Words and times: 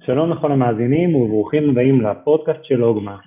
שלום 0.00 0.30
לכל 0.30 0.52
המאזינים 0.52 1.14
וברוכים 1.14 1.70
הבאים 1.70 2.00
לפודקאסט 2.00 2.64
של 2.64 2.84
אוגמה. 2.84 3.18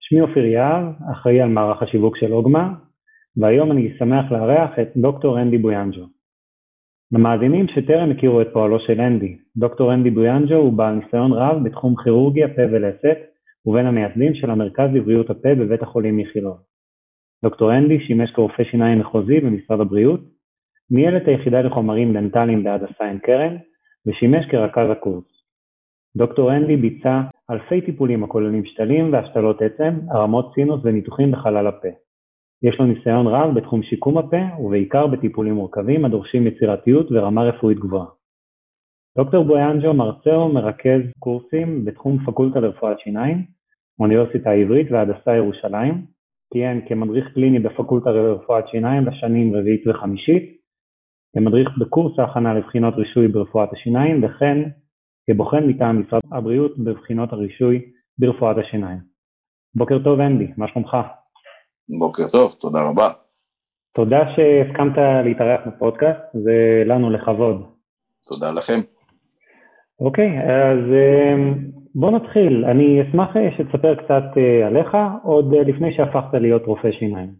שמי 0.00 0.20
אופיר 0.20 0.44
יהב, 0.44 0.84
אחראי 1.12 1.40
על 1.40 1.48
מערך 1.48 1.82
השיווק 1.82 2.16
של 2.16 2.32
אוגמה, 2.32 2.74
והיום 3.36 3.72
אני 3.72 3.94
שמח 3.98 4.32
לארח 4.32 4.70
את 4.78 4.96
דוקטור 4.96 5.40
אנדי 5.40 5.58
בויאנג'ו. 5.58 6.06
למאזינים 7.12 7.66
שטרם 7.68 8.10
הכירו 8.10 8.40
את 8.42 8.46
פועלו 8.52 8.80
של 8.80 9.00
אנדי, 9.00 9.36
דוקטור 9.56 9.94
אנדי 9.94 10.10
בויאנג'ו 10.10 10.54
הוא 10.54 10.72
בעל 10.72 10.94
ניסיון 10.94 11.32
רב 11.32 11.64
בתחום 11.64 11.94
כירורגיה 12.04 12.48
פה 12.48 12.62
ולסת, 12.72 13.18
ובין 13.66 13.86
המייסדים 13.86 14.34
של 14.34 14.50
המרכז 14.50 14.88
לבריאות 14.94 15.30
הפה 15.30 15.54
בבית 15.54 15.82
החולים 15.82 16.18
איכילוב. 16.18 16.56
דוקטור 17.44 17.74
אנדי 17.74 18.00
שימש 18.00 18.30
כרופא 18.30 18.64
שיניים 18.64 18.98
מחוזי 18.98 19.40
במשרד 19.40 19.80
הבריאות, 19.80 20.20
ניהל 20.90 21.16
את 21.16 21.28
היחידה 21.28 21.60
לחומרים 21.60 22.12
דנטליים 22.12 22.64
בהדסה 22.64 23.04
עין 23.04 23.18
כרם, 23.18 23.56
ושימש 24.06 24.46
כרכז 24.50 24.90
הקורס. 24.90 25.31
דוקטור 26.16 26.56
אנדי 26.56 26.76
ביצע 26.76 27.20
אלפי 27.50 27.80
טיפולים 27.80 28.24
הכוללים 28.24 28.64
שתלים 28.64 29.12
והשתלות 29.12 29.62
עצם, 29.62 29.98
הרמות 30.10 30.52
סינוס 30.54 30.80
וניתוחים 30.84 31.32
בחלל 31.32 31.66
הפה. 31.66 31.88
יש 32.62 32.80
לו 32.80 32.86
ניסיון 32.86 33.26
רב 33.26 33.54
בתחום 33.54 33.82
שיקום 33.82 34.18
הפה, 34.18 34.42
ובעיקר 34.58 35.06
בטיפולים 35.06 35.54
מורכבים 35.54 36.04
הדורשים 36.04 36.46
יצירתיות 36.46 37.06
ורמה 37.12 37.42
רפואית 37.42 37.78
גבוהה. 37.78 38.06
דוקטור 39.18 39.44
בויאנג'ו 39.44 39.94
מרצה 39.94 40.38
ומרכז 40.38 41.00
קורסים 41.18 41.84
בתחום 41.84 42.18
פקולטה 42.26 42.60
לרפואת 42.60 43.00
שיניים, 43.00 43.44
האוניברסיטה 44.00 44.50
העברית 44.50 44.86
והדסה 44.90 45.36
ירושלים, 45.36 45.94
כיהן 46.52 46.80
כמדריך 46.88 47.32
קליני 47.34 47.58
בפקולטה 47.58 48.10
לרפואת 48.10 48.68
שיניים 48.68 49.06
לשנים 49.06 49.56
רביעית 49.56 49.86
וחמישית, 49.86 50.56
כמדריך 51.36 51.68
בקורס 51.78 52.18
ההכנה 52.18 52.54
לבחינות 52.54 52.94
רישוי 52.94 53.28
ברפואת 53.28 53.72
השיניים, 53.72 54.24
וכן 54.24 54.58
כבוחן 55.26 55.66
מטעם 55.66 56.00
משרד 56.00 56.20
הבריאות 56.32 56.78
בבחינות 56.78 57.32
הרישוי 57.32 57.80
ברפואת 58.18 58.56
השיניים. 58.58 58.98
בוקר 59.74 59.98
טוב 60.04 60.20
אנדי, 60.20 60.46
מה 60.56 60.68
שלומך? 60.68 60.96
בוקר 61.98 62.22
טוב, 62.32 62.52
תודה 62.60 62.82
רבה. 62.82 63.08
תודה 63.94 64.18
שהסכמת 64.36 64.98
להתארח 65.24 65.60
בפודקאסט, 65.66 66.20
זה 66.32 66.82
לנו 66.86 67.10
לכבוד. 67.10 67.56
תודה 68.22 68.52
לכם. 68.52 68.80
אוקיי, 70.00 70.38
אז 70.40 70.78
אמ, 70.92 71.54
בוא 71.94 72.10
נתחיל. 72.10 72.64
אני 72.64 73.02
אשמח 73.02 73.28
שתספר 73.56 73.94
קצת 73.94 74.24
אה, 74.36 74.66
עליך, 74.66 74.96
עוד 75.24 75.54
אה, 75.54 75.62
לפני 75.62 75.96
שהפכת 75.96 76.34
להיות 76.40 76.62
רופא 76.66 76.92
שיניים. 76.98 77.34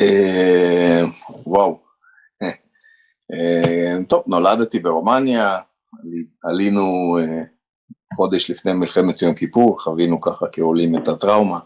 אה, 0.00 1.02
וואו. 1.46 1.89
טוב, 4.08 4.22
נולדתי 4.26 4.78
ברומניה, 4.78 5.58
עלינו 6.42 7.16
חודש 8.16 8.50
לפני 8.50 8.72
מלחמת 8.72 9.22
יום 9.22 9.34
כיפור, 9.34 9.82
חווינו 9.82 10.20
ככה 10.20 10.46
כעולים 10.52 10.98
את 10.98 11.08
הטראומה. 11.08 11.58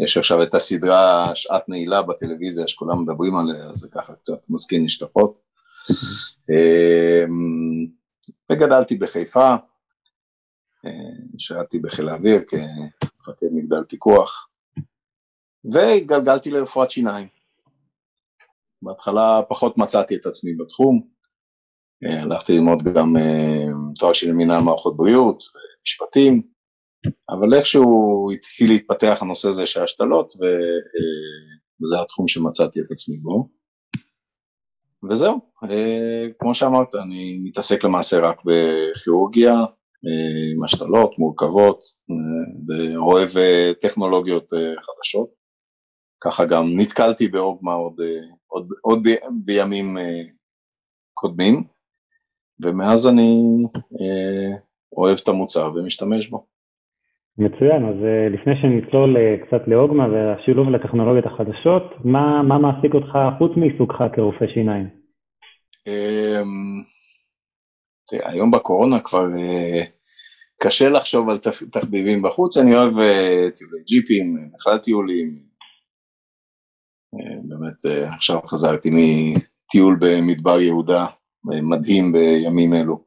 יש 0.00 0.16
עכשיו 0.16 0.42
את 0.42 0.54
הסדרה 0.54 1.30
שעת 1.34 1.68
נעילה 1.68 2.02
בטלוויזיה 2.02 2.68
שכולם 2.68 3.02
מדברים 3.02 3.36
עליה, 3.36 3.72
זה 3.72 3.88
ככה 3.92 4.14
קצת 4.14 4.50
מזכיר 4.50 4.80
נשכחות. 4.80 5.38
וגדלתי 8.52 8.96
בחיפה, 8.96 9.54
שירתי 11.38 11.78
בחיל 11.78 12.08
האוויר 12.08 12.40
כמפקד 12.46 13.46
מגדל 13.52 13.84
פיקוח, 13.88 14.48
והתגלגלתי 15.72 16.50
לרפואת 16.50 16.90
שיניים. 16.90 17.28
בהתחלה 18.84 19.40
פחות 19.48 19.78
מצאתי 19.78 20.16
את 20.16 20.26
עצמי 20.26 20.50
בתחום, 20.54 21.02
הלכתי 22.22 22.52
ללמוד 22.52 22.82
גם 22.96 23.14
תואר 23.98 24.12
שני 24.12 24.32
מנהל 24.32 24.62
מערכות 24.62 24.96
בריאות, 24.96 25.44
משפטים, 25.86 26.42
אבל 27.30 27.54
איכשהו 27.54 28.28
התחיל 28.32 28.68
להתפתח 28.70 29.18
הנושא 29.20 29.48
הזה 29.48 29.66
של 29.66 29.82
השתלות, 29.82 30.32
וזה 31.82 32.02
התחום 32.02 32.28
שמצאתי 32.28 32.80
את 32.80 32.90
עצמי 32.90 33.16
בו. 33.16 33.48
וזהו, 35.10 35.40
כמו 36.38 36.54
שאמרת, 36.54 36.94
אני 36.94 37.38
מתעסק 37.44 37.84
למעשה 37.84 38.18
רק 38.20 38.36
בכירורגיה, 38.44 39.54
עם 40.56 40.64
השתלות 40.64 41.18
מורכבות, 41.18 41.80
ואוהב 42.68 43.28
טכנולוגיות 43.80 44.52
חדשות. 44.52 45.28
ככה 46.24 46.44
גם 46.44 46.64
נתקלתי 46.76 47.28
בעוגמה 47.28 47.72
עוד, 47.72 47.94
עוד, 48.54 48.68
עוד 48.82 49.02
ב, 49.02 49.08
בימים 49.44 49.96
קודמים, 51.14 51.64
ומאז 52.62 53.08
אני 53.08 53.30
אוהב 54.96 55.16
את 55.22 55.28
המוצר 55.28 55.72
ומשתמש 55.74 56.28
בו. 56.28 56.46
מצוין, 57.38 57.82
אז 57.88 57.96
לפני 58.34 58.52
שנצלול 58.62 59.16
קצת 59.46 59.62
לעוגמה 59.66 60.04
והשילוב 60.08 60.68
לטכנולוגיות 60.68 61.26
החדשות, 61.26 62.04
מה, 62.04 62.42
מה 62.42 62.58
מעסיק 62.58 62.94
אותך 62.94 63.12
חוץ 63.38 63.52
מעיסוקך 63.56 63.98
כרופא 64.14 64.46
שיניים? 64.54 64.88
תראה, 68.06 68.32
היום 68.32 68.50
בקורונה 68.50 69.00
כבר 69.00 69.26
קשה 70.62 70.88
לחשוב 70.88 71.30
על 71.30 71.36
תחביבים 71.72 72.22
בחוץ, 72.22 72.56
אני 72.56 72.76
אוהב 72.76 72.92
טיולי 73.56 73.82
ג'יפים, 73.86 74.50
בכלל 74.54 74.78
טיולים, 74.78 75.42
באמת 77.64 78.08
עכשיו 78.14 78.40
חזרתי 78.46 78.90
מטיול 78.90 79.98
במדבר 80.00 80.60
יהודה, 80.60 81.06
מדהים 81.44 82.12
בימים 82.12 82.74
אלו, 82.74 83.04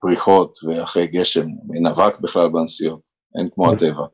פריחות 0.00 0.52
ואחרי 0.66 1.06
גשם, 1.06 1.46
אין 1.74 1.86
אבק 1.86 2.20
בכלל 2.20 2.48
בנסיעות, 2.48 3.02
אין 3.38 3.48
כמו 3.54 3.70
הטבע. 3.70 4.06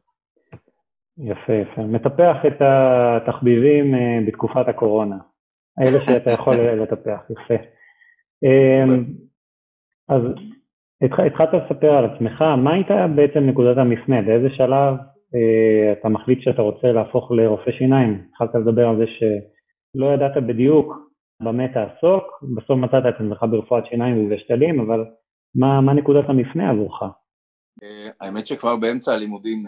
יפה, 1.19 1.53
יפה. 1.53 1.83
מטפח 1.83 2.37
את 2.47 2.63
התחביבים 2.63 3.95
בתקופת 4.27 4.69
הקורונה, 4.69 5.17
אלה 5.79 6.01
שאתה 6.07 6.31
יכול 6.31 6.55
לטפח, 6.83 7.21
יפה. 7.31 7.55
אז 10.09 10.23
התחלת 11.03 11.49
לספר 11.53 11.91
על 11.91 12.05
עצמך, 12.05 12.43
מה 12.43 12.75
הייתה 12.75 13.07
בעצם 13.17 13.41
נקודת 13.41 13.77
המפנה, 13.77 14.23
באיזה 14.23 14.49
שלב 14.51 14.95
אה, 14.95 15.12
אתה 15.93 16.09
מחליט 16.09 16.39
שאתה 16.43 16.63
רוצה 16.63 16.87
להפוך 16.87 17.31
לרופא 17.31 17.71
שיניים? 17.79 18.25
התחלת 18.29 18.55
לדבר 18.55 18.89
על 18.89 18.97
זה 18.99 19.05
שלא 19.07 20.07
ידעת 20.15 20.45
בדיוק 20.49 20.95
במה 21.43 21.69
תעסוק, 21.69 22.25
בסוף 22.57 22.79
מצאת 22.79 23.03
את 23.09 23.15
עצמך 23.15 23.45
ברפואת 23.51 23.85
שיניים 23.87 24.27
ובשתלים, 24.27 24.81
אבל 24.81 25.05
מה, 25.55 25.81
מה 25.81 25.95
נקודת 25.95 26.25
המפנה 26.29 26.71
עבורך? 26.71 27.03
האמת 28.21 28.47
שכבר 28.47 28.77
באמצע 28.77 29.13
הלימודים 29.13 29.59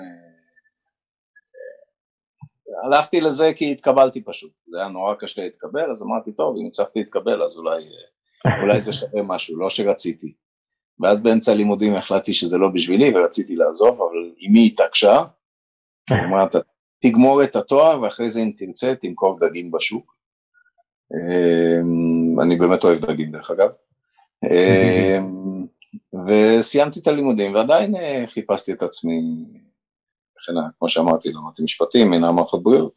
הלכתי 2.84 3.20
לזה 3.20 3.53
כי 3.56 3.72
התקבלתי 3.72 4.24
פשוט, 4.24 4.53
זה 4.66 4.78
היה 4.78 4.88
נורא 4.88 5.14
קשה 5.14 5.44
להתקבל, 5.44 5.91
אז 5.92 6.03
אמרתי, 6.03 6.32
טוב, 6.32 6.56
אם 6.56 6.66
הצלחתי 6.66 6.98
להתקבל 6.98 7.42
אז 7.42 7.58
אולי, 7.58 7.84
אולי 8.60 8.80
זה 8.80 8.92
שווה 8.92 9.22
משהו, 9.22 9.58
לא 9.58 9.70
שרציתי. 9.70 10.34
ואז 11.00 11.22
באמצע 11.22 11.53
הלימודים 11.53 11.94
החלטתי 11.94 12.34
שזה 12.34 12.58
לא 12.58 12.69
בשבילי 12.69 13.12
ורציתי 13.14 13.56
לעזוב, 13.56 13.94
אבל 13.94 14.32
אמי 14.48 14.66
התעקשה, 14.72 15.16
היא 16.10 16.25
אמרה, 16.25 16.47
תגמור 17.00 17.42
את 17.44 17.56
התואר 17.56 18.03
ואחרי 18.03 18.31
זה 18.31 18.41
אם 18.41 18.53
תרצה 18.56 18.94
תמכור 18.94 19.38
דגים 19.41 19.70
בשוק. 19.70 20.15
אני 22.42 22.56
באמת 22.56 22.84
אוהב 22.84 22.98
דגים 22.98 23.31
דרך 23.31 23.50
אגב. 23.50 23.69
וסיימתי 26.28 27.00
את 27.00 27.06
הלימודים 27.06 27.54
ועדיין 27.54 27.94
חיפשתי 28.26 28.72
את 28.72 28.82
עצמי 28.82 29.20
כמו 30.78 30.88
שאמרתי, 30.88 31.32
למדתי 31.32 31.62
משפטים, 31.62 32.10
מנהל 32.10 32.32
מערכות 32.32 32.62
בריאות, 32.62 32.92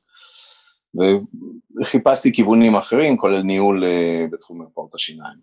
וחיפשתי 1.82 2.34
כיוונים 2.34 2.76
אחרים, 2.76 3.18
כולל 3.18 3.42
ניהול 3.42 3.84
בתחום 4.32 4.58
מרפאות 4.58 4.96
השיניים. 4.96 5.38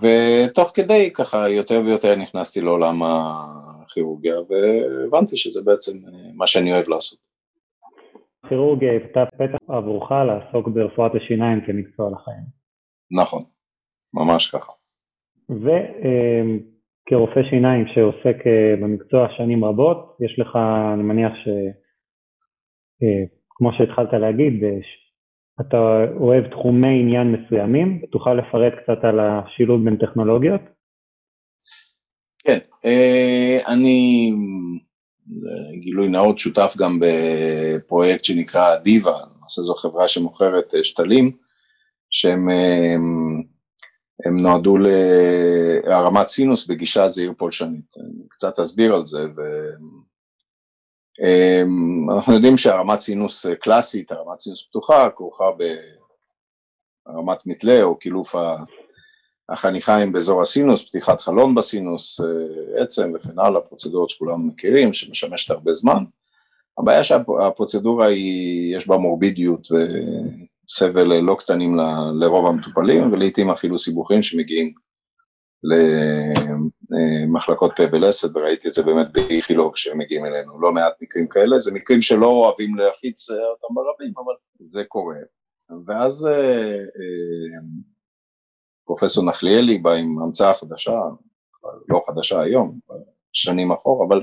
ותוך 0.00 0.70
כדי 0.74 1.10
ככה 1.12 1.48
יותר 1.48 1.82
ויותר 1.84 2.16
נכנסתי 2.16 2.60
לעולם 2.60 3.02
הכירורגיה, 3.92 4.34
והבנתי 4.40 5.36
שזה 5.36 5.60
בעצם 5.64 5.92
מה 6.34 6.46
שאני 6.46 6.72
אוהב 6.72 6.88
לעשות. 6.88 7.18
כירורגיה 8.48 8.92
היוותה 8.92 9.24
פתח 9.26 9.58
עבורך 9.68 10.10
לעסוק 10.10 10.68
ברפואת 10.68 11.12
השיניים 11.14 11.60
כמקצוע 11.66 12.10
לחיים. 12.10 12.44
נכון, 13.10 13.42
ממש 14.14 14.50
ככה. 14.50 14.72
ו... 15.50 15.70
כרופא 17.06 17.40
שיניים 17.50 17.86
שעוסק 17.94 18.36
במקצוע 18.82 19.28
שנים 19.36 19.64
רבות, 19.64 20.16
יש 20.20 20.38
לך, 20.38 20.56
אני 20.94 21.02
מניח 21.02 21.32
שכמו 21.42 21.62
שהתחלת 23.72 24.12
להגיד, 24.12 24.64
אתה 25.60 25.76
אוהב 26.20 26.50
תחומי 26.50 27.00
עניין 27.00 27.32
מסוימים, 27.32 28.02
תוכל 28.12 28.34
לפרט 28.34 28.72
קצת 28.82 29.04
על 29.04 29.20
השילוב 29.20 29.84
בין 29.84 29.96
טכנולוגיות? 29.96 30.60
כן, 32.82 33.58
אני 33.66 34.32
גילוי 35.80 36.08
נאות 36.08 36.38
שותף 36.38 36.74
גם 36.78 37.00
בפרויקט 37.00 38.24
שנקרא 38.24 38.76
דיווה, 38.76 39.20
למעשה 39.36 39.62
זו 39.62 39.74
חברה 39.74 40.08
שמוכרת 40.08 40.74
שתלים, 40.82 41.36
שהם 42.10 42.48
הם 44.26 44.40
נועדו 44.40 44.76
להרמת 45.86 46.28
סינוס 46.28 46.66
בגישה 46.66 47.08
זעיר 47.08 47.32
פולשנית. 47.38 47.94
אני 47.96 48.28
קצת 48.28 48.58
אסביר 48.58 48.94
על 48.94 49.06
זה. 49.06 49.20
ו... 49.36 49.40
אנחנו 52.16 52.34
יודעים 52.34 52.56
שהרמת 52.56 53.00
סינוס 53.00 53.46
קלאסית, 53.46 54.12
הרמת 54.12 54.38
סינוס 54.38 54.66
פתוחה, 54.68 55.10
כרוכה 55.16 55.44
בהרמת 57.06 57.46
מתלה 57.46 57.82
או 57.82 57.98
קילוף 57.98 58.34
החניכיים 59.52 60.12
באזור 60.12 60.42
הסינוס, 60.42 60.84
פתיחת 60.88 61.20
חלון 61.20 61.54
בסינוס, 61.54 62.20
עצם 62.76 63.12
וכן 63.14 63.38
הלאה, 63.38 63.60
פרוצדורות 63.60 64.10
שכולם 64.10 64.48
מכירים, 64.48 64.92
שמשמשת 64.92 65.50
הרבה 65.50 65.72
זמן. 65.72 66.04
הבעיה 66.78 67.04
שהפרוצדורה 67.04 68.06
היא, 68.06 68.76
יש 68.76 68.88
בה 68.88 68.96
מורבידיות 68.96 69.68
וסבל 69.72 71.20
לא 71.20 71.36
קטנים 71.38 71.76
לרוב 72.20 72.46
המטופלים, 72.46 73.12
ולעיתים 73.12 73.50
אפילו 73.50 73.78
סיבוכים 73.78 74.22
שמגיעים 74.22 74.72
למחלקות 76.90 77.72
פה 77.76 77.82
ולסת, 77.92 78.36
וראיתי 78.36 78.68
את 78.68 78.72
זה 78.72 78.82
באמת 78.82 79.12
באיכילוב 79.12 79.72
כשהם 79.72 79.98
מגיעים 79.98 80.24
אלינו, 80.24 80.60
לא 80.60 80.72
מעט 80.72 80.92
מקרים 81.02 81.28
כאלה, 81.28 81.58
זה 81.58 81.72
מקרים 81.72 82.00
שלא 82.00 82.26
אוהבים 82.26 82.74
להפיץ 82.74 83.30
אותם 83.30 83.74
ברבים, 83.74 84.12
אבל 84.16 84.34
זה 84.60 84.84
קורה. 84.84 85.16
ואז 85.86 86.26
אה, 86.26 86.72
אה, 86.74 87.60
פרופסור 88.84 89.24
נחליאלי 89.24 89.78
בא 89.78 89.92
עם 89.92 90.22
המצאה 90.22 90.54
חדשה, 90.54 91.00
לא 91.88 92.00
חדשה 92.06 92.40
היום, 92.40 92.78
שנים 93.32 93.72
אחורה, 93.72 94.06
אבל 94.06 94.20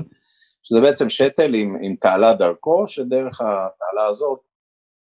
שזה 0.63 0.81
בעצם 0.81 1.09
שתל 1.09 1.53
עם, 1.55 1.75
עם 1.81 1.95
תעלה 1.95 2.33
דרכו, 2.33 2.87
שדרך 2.87 3.41
התעלה 3.41 4.05
הזאת 4.09 4.39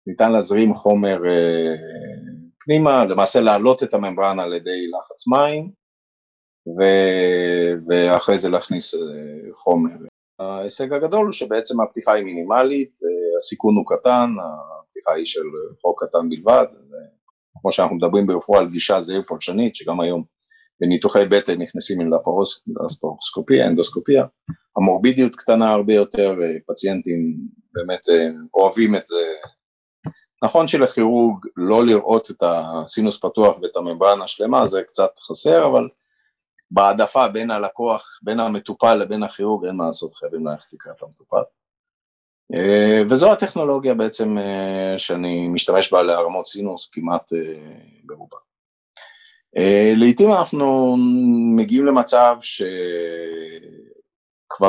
ניתן 0.08 0.32
להזרים 0.32 0.76
חומר 0.76 1.26
אה, 1.28 1.74
פנימה, 2.60 3.06
למעשה 3.06 3.42
להעלות 3.42 3.84
את 3.84 3.94
הממברנה 3.94 4.44
על 4.44 4.54
ידי 4.54 4.88
לחץ 4.88 5.28
מים, 5.28 5.72
ו, 6.68 6.84
ואחרי 7.88 8.38
זה 8.38 8.50
להכניס 8.50 8.96
אה, 8.96 9.00
חומר. 9.54 9.96
ההישג 10.40 10.94
הגדול 10.94 11.26
הוא 11.26 11.32
שבעצם 11.32 11.82
הפתיחה 11.82 12.14
היא 12.14 12.24
מינימלית, 12.24 12.90
אה, 12.90 13.38
הסיכון 13.38 13.76
הוא 13.76 13.86
קטן, 13.88 14.30
הפתיחה 14.80 15.14
היא 15.14 15.26
של 15.26 15.44
חוק 15.82 16.04
קטן 16.04 16.30
בלבד, 16.30 16.66
כמו 17.66 17.72
שאנחנו 17.72 17.96
מדברים 17.96 18.28
ברפואה 18.28 18.60
על 18.60 18.70
גישה 18.70 19.02
זהיר 19.02 19.22
פולשנית, 19.22 19.76
שגם 19.76 20.02
היום 20.02 20.24
בניתוחי 20.82 21.26
בטן 21.26 21.62
נכנסים 21.62 22.00
לפרוסקופיה, 22.12 23.68
אנדוסקופיה, 23.68 24.26
המורבידיות 24.78 25.36
קטנה 25.36 25.72
הרבה 25.72 25.94
יותר, 25.94 26.36
פציינטים 26.68 27.38
באמת 27.74 28.10
אה, 28.10 28.28
אוהבים 28.54 28.96
את 28.96 29.06
זה. 29.06 29.16
נכון 30.44 30.68
שלכירורג 30.68 31.46
לא 31.58 31.86
לראות 31.86 32.32
את 32.32 32.44
הסינוס 32.44 33.20
פתוח 33.20 33.58
ואת 33.62 33.76
הממברנה 33.76 34.24
השלמה 34.24 34.68
זה 34.68 34.82
קצת 34.84 35.12
חסר, 35.30 35.68
אבל 35.68 35.90
בהעדפה 36.72 37.28
בין 37.28 37.52
הלקוח, 37.52 38.20
בין 38.24 38.40
המטופל 38.40 38.96
לבין 38.96 39.24
הכירורג 39.24 39.66
אין 39.66 39.76
מה 39.76 39.86
לעשות, 39.86 40.14
חייבים 40.14 40.48
ללכת 40.48 40.74
לקראת 40.74 41.04
המטופל. 41.04 41.44
אה, 42.54 43.02
וזו 43.10 43.32
הטכנולוגיה 43.32 43.94
בעצם 43.94 44.38
אה, 44.38 44.98
שאני 44.98 45.48
משתמש 45.48 45.94
בה 45.94 46.04
להרמות 46.04 46.48
סינוס 46.48 46.90
כמעט 46.92 47.32
ברובה. 48.04 48.38
לעתים 49.96 50.32
אנחנו 50.32 50.96
מגיעים 51.56 51.86
למצב 51.86 52.38
שכבר 52.42 52.74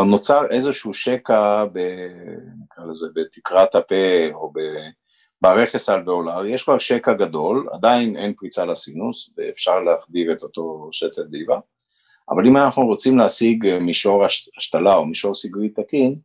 נוצר 0.04 0.46
איזשהו 0.50 0.94
שקע, 0.94 1.64
ב, 1.72 1.78
נקרא 2.64 2.84
לזה, 2.84 3.06
בתקרת 3.14 3.74
הפה 3.74 4.28
או 4.32 4.52
ברכס 5.40 5.88
האלוויאולרי, 5.88 6.52
יש 6.52 6.62
כבר 6.62 6.78
שקע 6.78 7.12
גדול, 7.12 7.68
עדיין 7.72 8.16
אין 8.16 8.34
פריצה 8.34 8.64
לסינוס 8.64 9.30
ואפשר 9.36 9.80
להחדיר 9.80 10.32
את 10.32 10.42
אותו 10.42 10.88
שתל 10.92 11.22
דיבה, 11.22 11.58
אבל 12.30 12.46
אם 12.46 12.56
אנחנו 12.56 12.86
רוצים 12.86 13.18
להשיג 13.18 13.78
מישור 13.80 14.24
השתלה 14.56 14.94
או 14.94 15.06
מישור 15.06 15.34
סגרי 15.34 15.68
תקין, 15.68 16.16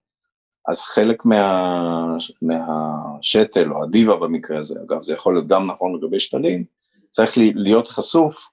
אז 0.72 0.82
חלק 0.82 1.26
מה, 1.26 2.18
מהשתל 2.42 3.72
או 3.72 3.84
הדיבה 3.84 4.16
במקרה 4.16 4.58
הזה, 4.58 4.80
אגב 4.86 5.04
זה 5.04 5.14
יכול 5.14 5.34
להיות 5.34 5.48
גם 5.48 5.64
נכון 5.64 5.96
לגבי 5.96 6.20
שתלים, 6.20 6.64
צריך 7.10 7.32
להיות 7.38 7.88
חשוף 7.88 8.50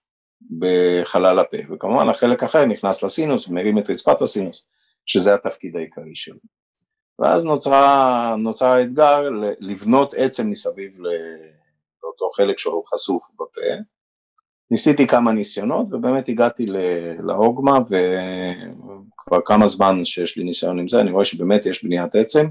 בחלל 0.58 1.38
הפה, 1.38 1.56
וכמובן 1.70 2.08
החלק 2.08 2.42
אחר 2.42 2.64
נכנס 2.64 3.02
לסינוס 3.02 3.48
ומרים 3.48 3.78
את 3.78 3.90
רצפת 3.90 4.22
הסינוס, 4.22 4.66
שזה 5.06 5.34
התפקיד 5.34 5.76
העיקרי 5.76 6.14
שלו. 6.14 6.38
ואז 7.18 7.44
נוצרה, 7.44 8.34
נוצר 8.38 8.66
האתגר 8.66 9.22
לבנות 9.60 10.14
עצם 10.16 10.50
מסביב 10.50 10.96
לאותו 12.02 12.28
חלק 12.36 12.58
שהוא 12.58 12.84
חשוף 12.84 13.28
בפה. 13.34 13.82
ניסיתי 14.70 15.06
כמה 15.06 15.32
ניסיונות 15.32 15.86
ובאמת 15.92 16.28
הגעתי 16.28 16.66
לאוגמה 17.18 17.78
וכבר 19.28 19.40
כמה 19.44 19.66
זמן 19.66 20.04
שיש 20.04 20.36
לי 20.36 20.44
ניסיון 20.44 20.78
עם 20.78 20.88
זה, 20.88 21.00
אני 21.00 21.10
רואה 21.10 21.24
שבאמת 21.24 21.66
יש 21.66 21.84
בניית 21.84 22.14
עצם. 22.14 22.46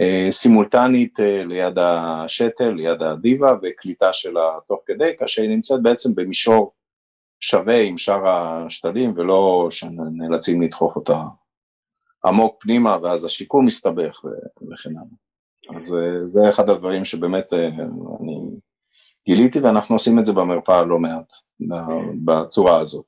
אה, 0.00 0.26
סימולטנית 0.30 1.20
אה, 1.20 1.44
ליד 1.44 1.78
השתל, 1.78 2.70
ליד 2.70 3.02
הדיבה 3.02 3.54
וקליטה 3.62 4.12
שלה 4.12 4.58
תוך 4.66 4.80
כדי, 4.86 5.12
כאשר 5.18 5.42
היא 5.42 5.50
נמצאת 5.50 5.82
בעצם 5.82 6.14
במישור 6.14 6.72
שווה 7.40 7.82
עם 7.82 7.98
שאר 7.98 8.26
השתלים 8.26 9.12
ולא 9.16 9.68
שנאלצים 9.70 10.62
לדחוף 10.62 10.96
אותה 10.96 11.22
עמוק 12.26 12.56
פנימה 12.62 12.96
ואז 13.02 13.24
השיקום 13.24 13.66
מסתבך 13.66 14.20
וכן 14.72 14.90
הלאה. 14.90 15.76
אז 15.78 15.94
אה, 15.94 16.28
זה 16.28 16.48
אחד 16.48 16.70
הדברים 16.70 17.04
שבאמת 17.04 17.52
אני 17.52 18.40
גיליתי 19.26 19.60
ואנחנו 19.60 19.94
עושים 19.94 20.18
את 20.18 20.24
זה 20.24 20.32
במרפאה 20.32 20.84
לא 20.84 20.98
מעט 20.98 21.32
בצורה 22.24 22.78
הזאת. 22.78 23.04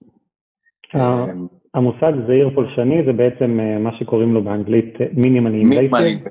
המושג 1.77 2.13
זעיר 2.27 2.51
פולשני 2.55 3.05
זה 3.07 3.13
בעצם 3.13 3.51
מה 3.81 3.91
שקוראים 3.99 4.35
לו 4.35 4.45
באנגלית 4.45 4.95
מינימלי 5.13 5.59
אינבייסיב. 5.59 6.25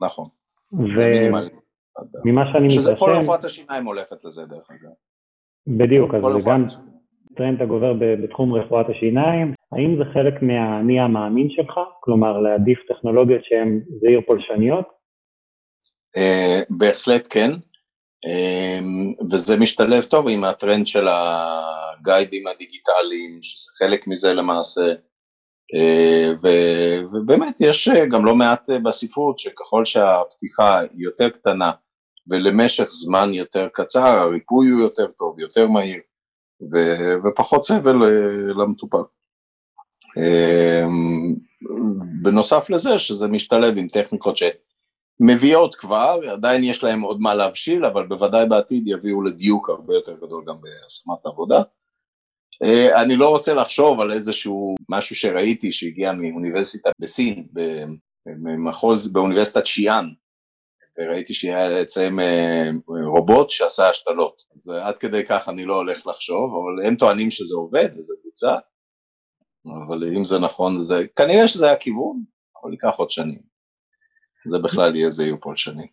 נכון. 0.00 0.28
וממה 0.72 2.44
שאני 2.52 2.66
מתרשם... 2.66 2.80
שזה 2.80 2.94
כל 2.98 3.10
רפואת 3.10 3.44
השיניים 3.44 3.86
הולכת 3.86 4.24
לזה 4.24 4.42
דרך 4.46 4.70
אגב. 4.70 4.90
בדיוק, 5.66 6.14
אז 6.14 6.22
זה 6.38 6.50
גם 6.50 6.66
טרנד 7.36 7.62
הגובר 7.62 7.92
בתחום 8.22 8.52
רפואת 8.52 8.86
השיניים. 8.88 9.54
האם 9.72 9.96
זה 9.98 10.04
חלק 10.12 10.42
מהאני 10.42 11.00
המאמין 11.00 11.50
שלך? 11.50 11.80
כלומר, 12.00 12.40
להעדיף 12.40 12.78
טכנולוגיות 12.88 13.44
שהן 13.44 13.80
זעיר 14.00 14.20
פולשניות? 14.26 14.84
אה, 16.16 16.60
בהחלט 16.70 17.26
כן, 17.30 17.50
אה, 17.50 17.56
וזה 19.30 19.56
משתלב 19.56 20.02
טוב 20.02 20.28
עם 20.28 20.44
הטרנד 20.44 20.86
של 20.86 21.08
הגיידים 21.10 22.46
הדיגיטליים, 22.46 23.38
שזה 23.42 23.70
חלק 23.78 24.06
מזה 24.06 24.32
למעשה. 24.32 24.94
אה, 25.74 26.30
ובאמת 27.12 27.60
יש 27.60 27.88
אה, 27.88 28.06
גם 28.06 28.24
לא 28.24 28.34
מעט 28.34 28.70
אה, 28.70 28.78
בספרות 28.78 29.38
שככל 29.38 29.84
שהפתיחה 29.84 30.80
היא 30.80 30.88
יותר 30.94 31.28
קטנה 31.28 31.72
ולמשך 32.30 32.88
זמן 32.88 33.34
יותר 33.34 33.68
קצר 33.72 34.00
הריפוי 34.00 34.68
הוא 34.68 34.80
יותר 34.80 35.06
טוב, 35.06 35.40
יותר 35.40 35.68
מהיר 35.68 36.00
ופחות 37.24 37.64
סבל 37.64 37.96
למטופל. 38.58 39.02
בנוסף 42.22 42.70
לזה 42.70 42.98
שזה 42.98 43.28
משתלב 43.28 43.78
עם 43.78 43.88
טכניקות 43.88 44.36
שמביאות 45.18 45.74
כבר, 45.74 46.20
עדיין 46.32 46.64
יש 46.64 46.84
להם 46.84 47.00
עוד 47.00 47.20
מה 47.20 47.34
להבשיל, 47.34 47.84
אבל 47.84 48.06
בוודאי 48.06 48.48
בעתיד 48.48 48.88
יביאו 48.88 49.22
לדיוק 49.22 49.70
הרבה 49.70 49.94
יותר 49.94 50.16
גדול 50.16 50.44
גם 50.48 50.54
בהשמת 50.60 51.26
עבודה. 51.26 51.62
אה, 52.62 53.02
אני 53.02 53.16
לא 53.16 53.28
רוצה 53.28 53.54
לחשוב 53.54 54.00
על 54.00 54.12
איזשהו 54.12 54.74
משהו 54.88 55.16
שראיתי 55.16 55.72
שהגיע 55.72 56.12
מאוניברסיטה 56.12 56.90
בסין, 57.00 57.48
במחוז, 58.26 59.12
באוניברסיטת 59.12 59.66
שיאן, 59.66 60.08
וראיתי 60.98 61.34
שהיה 61.34 61.82
אצלם 61.82 62.20
אה, 62.20 62.70
רובוט 63.06 63.50
שעשה 63.50 63.88
השתלות, 63.88 64.42
אז 64.54 64.68
עד 64.68 64.98
כדי 64.98 65.24
כך 65.28 65.48
אני 65.48 65.64
לא 65.64 65.74
הולך 65.74 66.06
לחשוב, 66.06 66.50
אבל 66.54 66.86
הם 66.86 66.96
טוענים 66.96 67.30
שזה 67.30 67.56
עובד 67.56 67.88
וזה 67.96 68.14
בוצע, 68.24 68.56
אבל 69.66 70.16
אם 70.16 70.24
זה 70.24 70.38
נכון, 70.38 70.80
זה, 70.80 71.06
כנראה 71.16 71.48
שזה 71.48 71.70
הכיוון, 71.70 72.24
אבל 72.62 72.72
ייקח 72.72 72.94
עוד 72.96 73.10
שנים. 73.10 73.53
זה 74.46 74.58
בכלל 74.58 74.96
יהיה 74.96 75.10
זהיר 75.10 75.36
פולשני. 75.40 75.86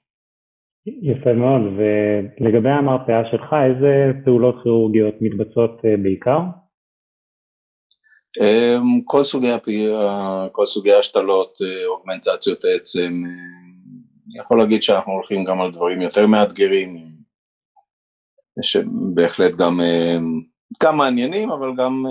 יפה 0.86 1.34
מאוד, 1.34 1.62
ולגבי 1.62 2.70
המרפאה 2.70 3.32
שלך, 3.32 3.54
איזה 3.54 4.24
פעולות 4.26 4.56
כירורגיות 4.64 5.16
מתבצעות 5.22 5.82
אה, 5.86 5.98
בעיקר? 6.04 6.40
אמ, 8.42 9.02
כל 9.06 9.24
סוגי, 9.24 9.52
כל 10.52 10.66
סוגי 10.66 10.94
השתלות, 10.94 11.58
אה, 11.62 11.86
אוגמנטציות 11.86 12.60
עצם, 12.76 13.24
אה, 13.26 13.32
אני 14.28 14.40
יכול 14.40 14.58
להגיד 14.58 14.84
שאנחנו 14.84 15.12
הולכים 15.12 15.44
גם 15.44 15.62
על 15.62 15.72
דברים 15.72 16.02
יותר 16.02 16.28
מאתגרים, 16.28 17.12
יש 18.60 18.78
בהחלט 19.14 19.52
גם, 19.56 19.80
גם 20.84 20.98
מעניינים, 20.98 21.52
אבל 21.52 21.76
גם 21.78 22.06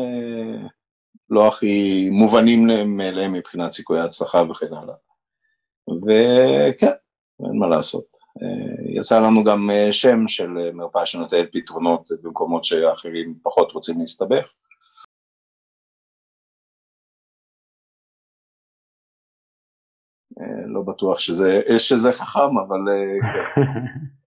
לא 1.30 1.48
הכי 1.48 2.08
מובנים 2.10 2.66
מאליהם 2.86 3.32
מבחינת 3.32 3.72
סיכויי 3.72 4.00
הצלחה 4.00 4.42
וכן 4.50 4.74
הלאה. 4.74 4.94
וכן, 5.88 6.94
אין 7.46 7.58
מה 7.58 7.68
לעשות. 7.68 8.04
יצא 8.96 9.20
לנו 9.20 9.44
גם 9.44 9.70
שם 9.90 10.28
של 10.28 10.48
מרפאה 10.72 11.06
שנותנת 11.06 11.48
פתרונות 11.52 12.08
במקומות 12.22 12.64
שאחרים 12.64 13.34
פחות 13.42 13.72
רוצים 13.72 14.00
להסתבך. 14.00 14.52
לא 20.66 20.82
בטוח 20.82 21.18
שזה, 21.18 21.78
שזה 21.78 22.12
חכם, 22.12 22.58
אבל 22.58 22.80
כן. 23.54 23.60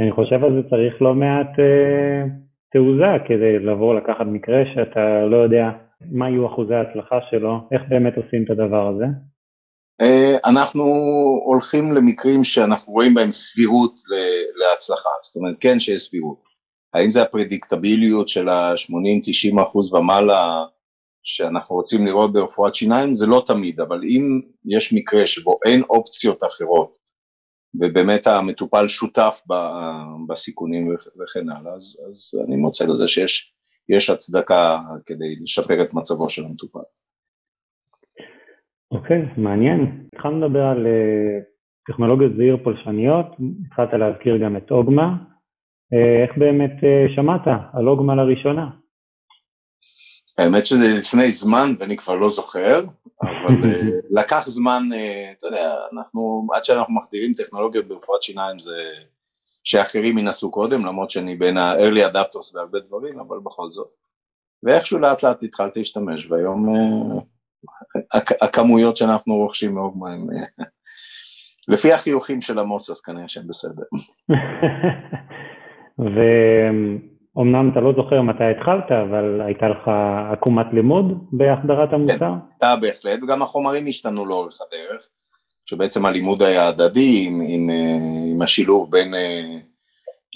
אני 0.00 0.12
חושב 0.12 0.44
על 0.44 0.62
זה 0.62 0.68
צריך 0.70 1.02
לא 1.02 1.14
מעט 1.14 1.58
אה, 1.58 2.24
תעוזה 2.72 3.24
כדי 3.28 3.58
לבוא 3.58 3.94
לקחת 3.94 4.26
מקרה 4.26 4.62
שאתה 4.74 5.24
לא 5.30 5.36
יודע 5.36 5.70
מה 6.10 6.30
יהיו 6.30 6.46
אחוזי 6.46 6.74
ההצלחה 6.74 7.18
שלו, 7.30 7.68
איך 7.72 7.82
באמת 7.88 8.16
עושים 8.16 8.44
את 8.44 8.50
הדבר 8.50 8.88
הזה? 8.88 9.04
אה, 10.00 10.36
אנחנו 10.44 10.84
הולכים 11.46 11.92
למקרים 11.92 12.44
שאנחנו 12.44 12.92
רואים 12.92 13.14
בהם 13.14 13.32
סבירות 13.32 13.94
להצלחה, 14.56 15.10
זאת 15.22 15.36
אומרת 15.36 15.56
כן 15.60 15.80
שיש 15.80 16.02
סבירות. 16.02 16.42
האם 16.94 17.10
זה 17.10 17.22
הפרדיקטביליות 17.22 18.28
של 18.28 18.48
ה-80-90 18.48 19.62
אחוז 19.62 19.94
ומעלה 19.94 20.64
שאנחנו 21.22 21.76
רוצים 21.76 22.06
לראות 22.06 22.32
ברפואת 22.32 22.74
שיניים? 22.74 23.12
זה 23.12 23.26
לא 23.26 23.42
תמיד, 23.46 23.80
אבל 23.80 24.00
אם 24.04 24.40
יש 24.64 24.92
מקרה 24.92 25.26
שבו 25.26 25.58
אין 25.66 25.82
אופציות 25.90 26.44
אחרות 26.44 26.98
ובאמת 27.80 28.26
המטופל 28.26 28.88
שותף 28.88 29.40
בסיכונים 30.28 30.96
וכן 31.22 31.50
הלאה, 31.50 31.74
אז, 31.74 31.96
אז 32.08 32.40
אני 32.46 32.56
מוצא 32.56 32.84
לזה 32.84 33.08
שיש 33.08 34.10
הצדקה 34.10 34.78
כדי 35.06 35.36
לשפר 35.42 35.82
את 35.82 35.94
מצבו 35.94 36.30
של 36.30 36.44
המטופל. 36.44 36.80
אוקיי, 38.92 39.22
okay, 39.22 39.40
מעניין. 39.40 40.08
התחלנו 40.14 40.46
לדבר 40.46 40.62
על 40.62 40.86
uh, 40.86 41.92
טכנולוגיות 41.92 42.32
זעיר 42.36 42.56
פולשניות, 42.64 43.26
התחלת 43.66 43.88
להזכיר 43.92 44.36
גם 44.44 44.56
את 44.56 44.70
אוגמה. 44.70 45.14
Uh, 45.94 46.28
איך 46.28 46.38
באמת 46.38 46.72
uh, 46.80 47.16
שמעת 47.16 47.40
על 47.72 47.88
אוגמה 47.88 48.14
לראשונה? 48.14 48.70
האמת 50.38 50.66
שזה 50.66 50.88
לפני 50.98 51.30
זמן 51.30 51.74
ואני 51.78 51.96
כבר 51.96 52.14
לא 52.14 52.28
זוכר, 52.28 52.84
אבל 53.22 53.54
לקח 54.20 54.46
זמן, 54.46 54.82
אתה 55.38 55.46
יודע, 55.46 55.74
אנחנו, 55.92 56.46
עד 56.54 56.64
שאנחנו 56.64 56.94
מחדירים 56.94 57.32
טכנולוגיות 57.32 57.88
ברפואת 57.88 58.22
שיניים 58.22 58.58
זה 58.58 58.82
שאחרים 59.64 60.18
ינסו 60.18 60.50
קודם, 60.50 60.86
למרות 60.86 61.10
שאני 61.10 61.36
בין 61.36 61.56
ה-early 61.56 62.12
adapters 62.12 62.54
בהרבה 62.54 62.80
דברים, 62.80 63.20
אבל 63.20 63.38
בכל 63.44 63.70
זאת. 63.70 63.88
ואיכשהו 64.62 64.98
לאט 64.98 65.22
לאט 65.22 65.42
התחלתי 65.42 65.78
להשתמש, 65.80 66.30
והיום 66.30 66.68
הכמויות 68.14 68.96
שאנחנו 68.96 69.36
רוכשים 69.36 69.74
מאוד 69.74 69.92
מים, 69.96 70.26
לפי 71.68 71.92
החיוכים 71.92 72.40
של 72.40 72.58
עמוס 72.58 72.90
אז 72.90 73.00
כנראה 73.00 73.28
שהם 73.28 73.48
בסדר. 73.48 73.82
ואומנם 77.34 77.70
אתה 77.72 77.80
לא 77.80 77.92
זוכר 77.96 78.22
מתי 78.22 78.44
התחלת, 78.44 78.92
אבל 79.08 79.40
הייתה 79.40 79.68
לך 79.68 79.88
עקומת 80.32 80.66
לימוד 80.72 81.26
בהחדרת 81.32 81.92
המוצר? 81.92 82.18
כן, 82.18 82.24
הייתה 82.24 82.76
בהחלט, 82.80 83.22
וגם 83.22 83.42
החומרים 83.42 83.86
השתנו 83.86 84.26
לאורך 84.26 84.58
הדרך, 84.60 85.08
שבעצם 85.64 86.06
הלימוד 86.06 86.42
היה 86.42 86.68
הדדי 86.68 87.24
עם, 87.26 87.40
עם, 87.48 87.70
עם 88.32 88.42
השילוב 88.42 88.90
בין, 88.90 89.14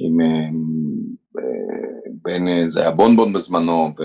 עם, 0.00 0.18
בין, 2.25 2.68
זה 2.68 2.80
היה 2.80 2.90
בונבון 2.90 3.33
בזמנו, 3.33 3.92
ו, 3.99 4.04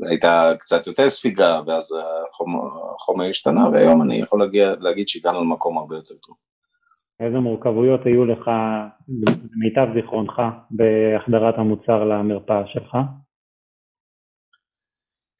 והייתה 0.00 0.52
קצת 0.58 0.86
יותר 0.86 1.10
ספיגה, 1.10 1.60
ואז 1.66 1.94
החומר, 2.30 2.60
החומר 2.96 3.24
השתנה, 3.24 3.68
והיום 3.68 4.02
אני 4.02 4.16
יכול 4.16 4.40
להגיע, 4.40 4.72
להגיד 4.80 5.08
שהגענו 5.08 5.40
למקום 5.40 5.78
הרבה 5.78 5.96
יותר 5.96 6.14
טוב. 6.14 6.36
איזה 7.20 7.38
מורכבויות 7.38 8.00
היו 8.04 8.24
לך, 8.24 8.50
למיטב 9.08 9.94
זיכרונך, 9.94 10.42
בהחדרת 10.70 11.54
המוצר 11.58 12.04
למרפאה 12.04 12.62
שלך? 12.66 12.96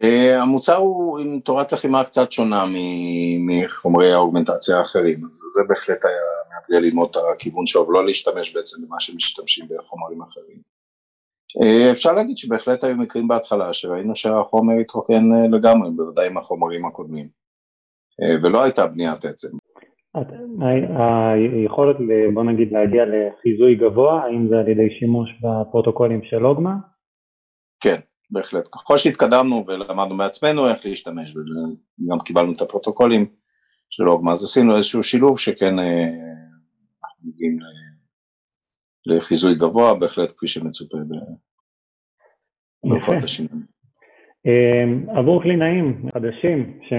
Uh, 0.03 0.43
המוצר 0.43 0.77
הוא 0.77 1.19
עם 1.19 1.41
תורת 1.41 1.73
לחימה 1.73 2.05
קצת 2.05 2.33
שונה 2.33 2.65
מחומרי 3.47 4.13
האוגמנטציה 4.13 4.79
האחרים, 4.79 5.25
אז 5.25 5.33
זה 5.55 5.63
בהחלט 5.69 6.05
היה 6.05 6.21
מאתגר 6.51 6.79
ללמוד 6.87 7.09
את 7.11 7.17
הכיוון 7.35 7.67
שלו 7.67 7.89
ולא 7.89 8.07
להשתמש 8.07 8.55
בעצם 8.55 8.87
במה 8.87 9.01
שמשתמשים 9.01 9.67
בחומרים 9.69 10.23
אחרים. 10.23 10.76
Uh, 11.63 11.93
אפשר 11.93 12.13
להגיד 12.13 12.39
שבהחלט 12.39 12.85
היו 12.85 12.97
מקרים 12.97 13.29
בהתחלה 13.29 13.73
שראינו 13.73 14.15
שהחומר 14.17 14.75
התרוקן 14.81 15.25
uh, 15.33 15.57
לגמרי, 15.57 15.91
בוודאי 15.91 16.27
עם 16.27 16.37
החומרים 16.37 16.87
הקודמים, 16.87 17.29
ולא 18.43 18.63
הייתה 18.63 18.87
בניית 18.87 19.25
עצם. 19.25 19.49
היכולת, 20.99 21.97
בוא 22.35 22.45
נגיד, 22.45 22.73
להגיע 22.73 23.03
לחיזוי 23.05 23.75
גבוה, 23.75 24.23
האם 24.25 24.49
זה 24.49 24.55
על 24.59 24.69
ידי 24.69 24.99
שימוש 24.99 25.31
בפרוטוקולים 25.43 26.21
של 26.25 26.47
אוגמה? 26.47 26.75
כן, 27.81 28.01
בהחלט. 28.31 28.69
ככל 28.69 28.97
שהתקדמנו 28.97 29.65
ולמדנו 29.67 30.17
בעצמנו 30.17 30.69
איך 30.69 30.87
להשתמש, 30.87 31.35
וגם 31.37 32.19
קיבלנו 32.25 32.53
את 32.53 32.61
הפרוטוקולים 32.61 33.27
של 33.91 34.09
אוגמה, 34.09 34.33
אז 34.33 34.45
עשינו 34.45 34.77
איזשהו 34.77 35.03
שילוב 35.03 35.39
שכן 35.39 35.79
אה, 35.79 36.05
אנחנו 37.05 37.29
מגיעים 37.29 37.59
לחיזוי 39.07 39.55
גבוה, 39.55 39.95
בהחלט 39.95 40.33
כפי 40.37 40.47
שמצופה 40.47 40.99
ברפואת 42.85 43.25
השינוי. 43.25 43.61
אה, 44.47 45.19
עבור 45.19 45.43
קלינאים 45.43 46.09
חדשים, 46.15 46.79
ש... 46.83 46.93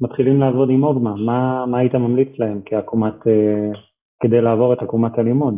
מתחילים 0.00 0.40
לעבוד 0.40 0.70
עם 0.70 0.84
אוגמה, 0.84 1.14
מה, 1.14 1.66
מה 1.66 1.78
היית 1.78 1.94
ממליץ 1.94 2.28
להם 2.38 2.60
כעקומת, 2.66 3.26
אה, 3.26 3.80
כדי 4.22 4.40
לעבור 4.40 4.72
את 4.72 4.78
עקומת 4.82 5.18
הלימוד? 5.18 5.54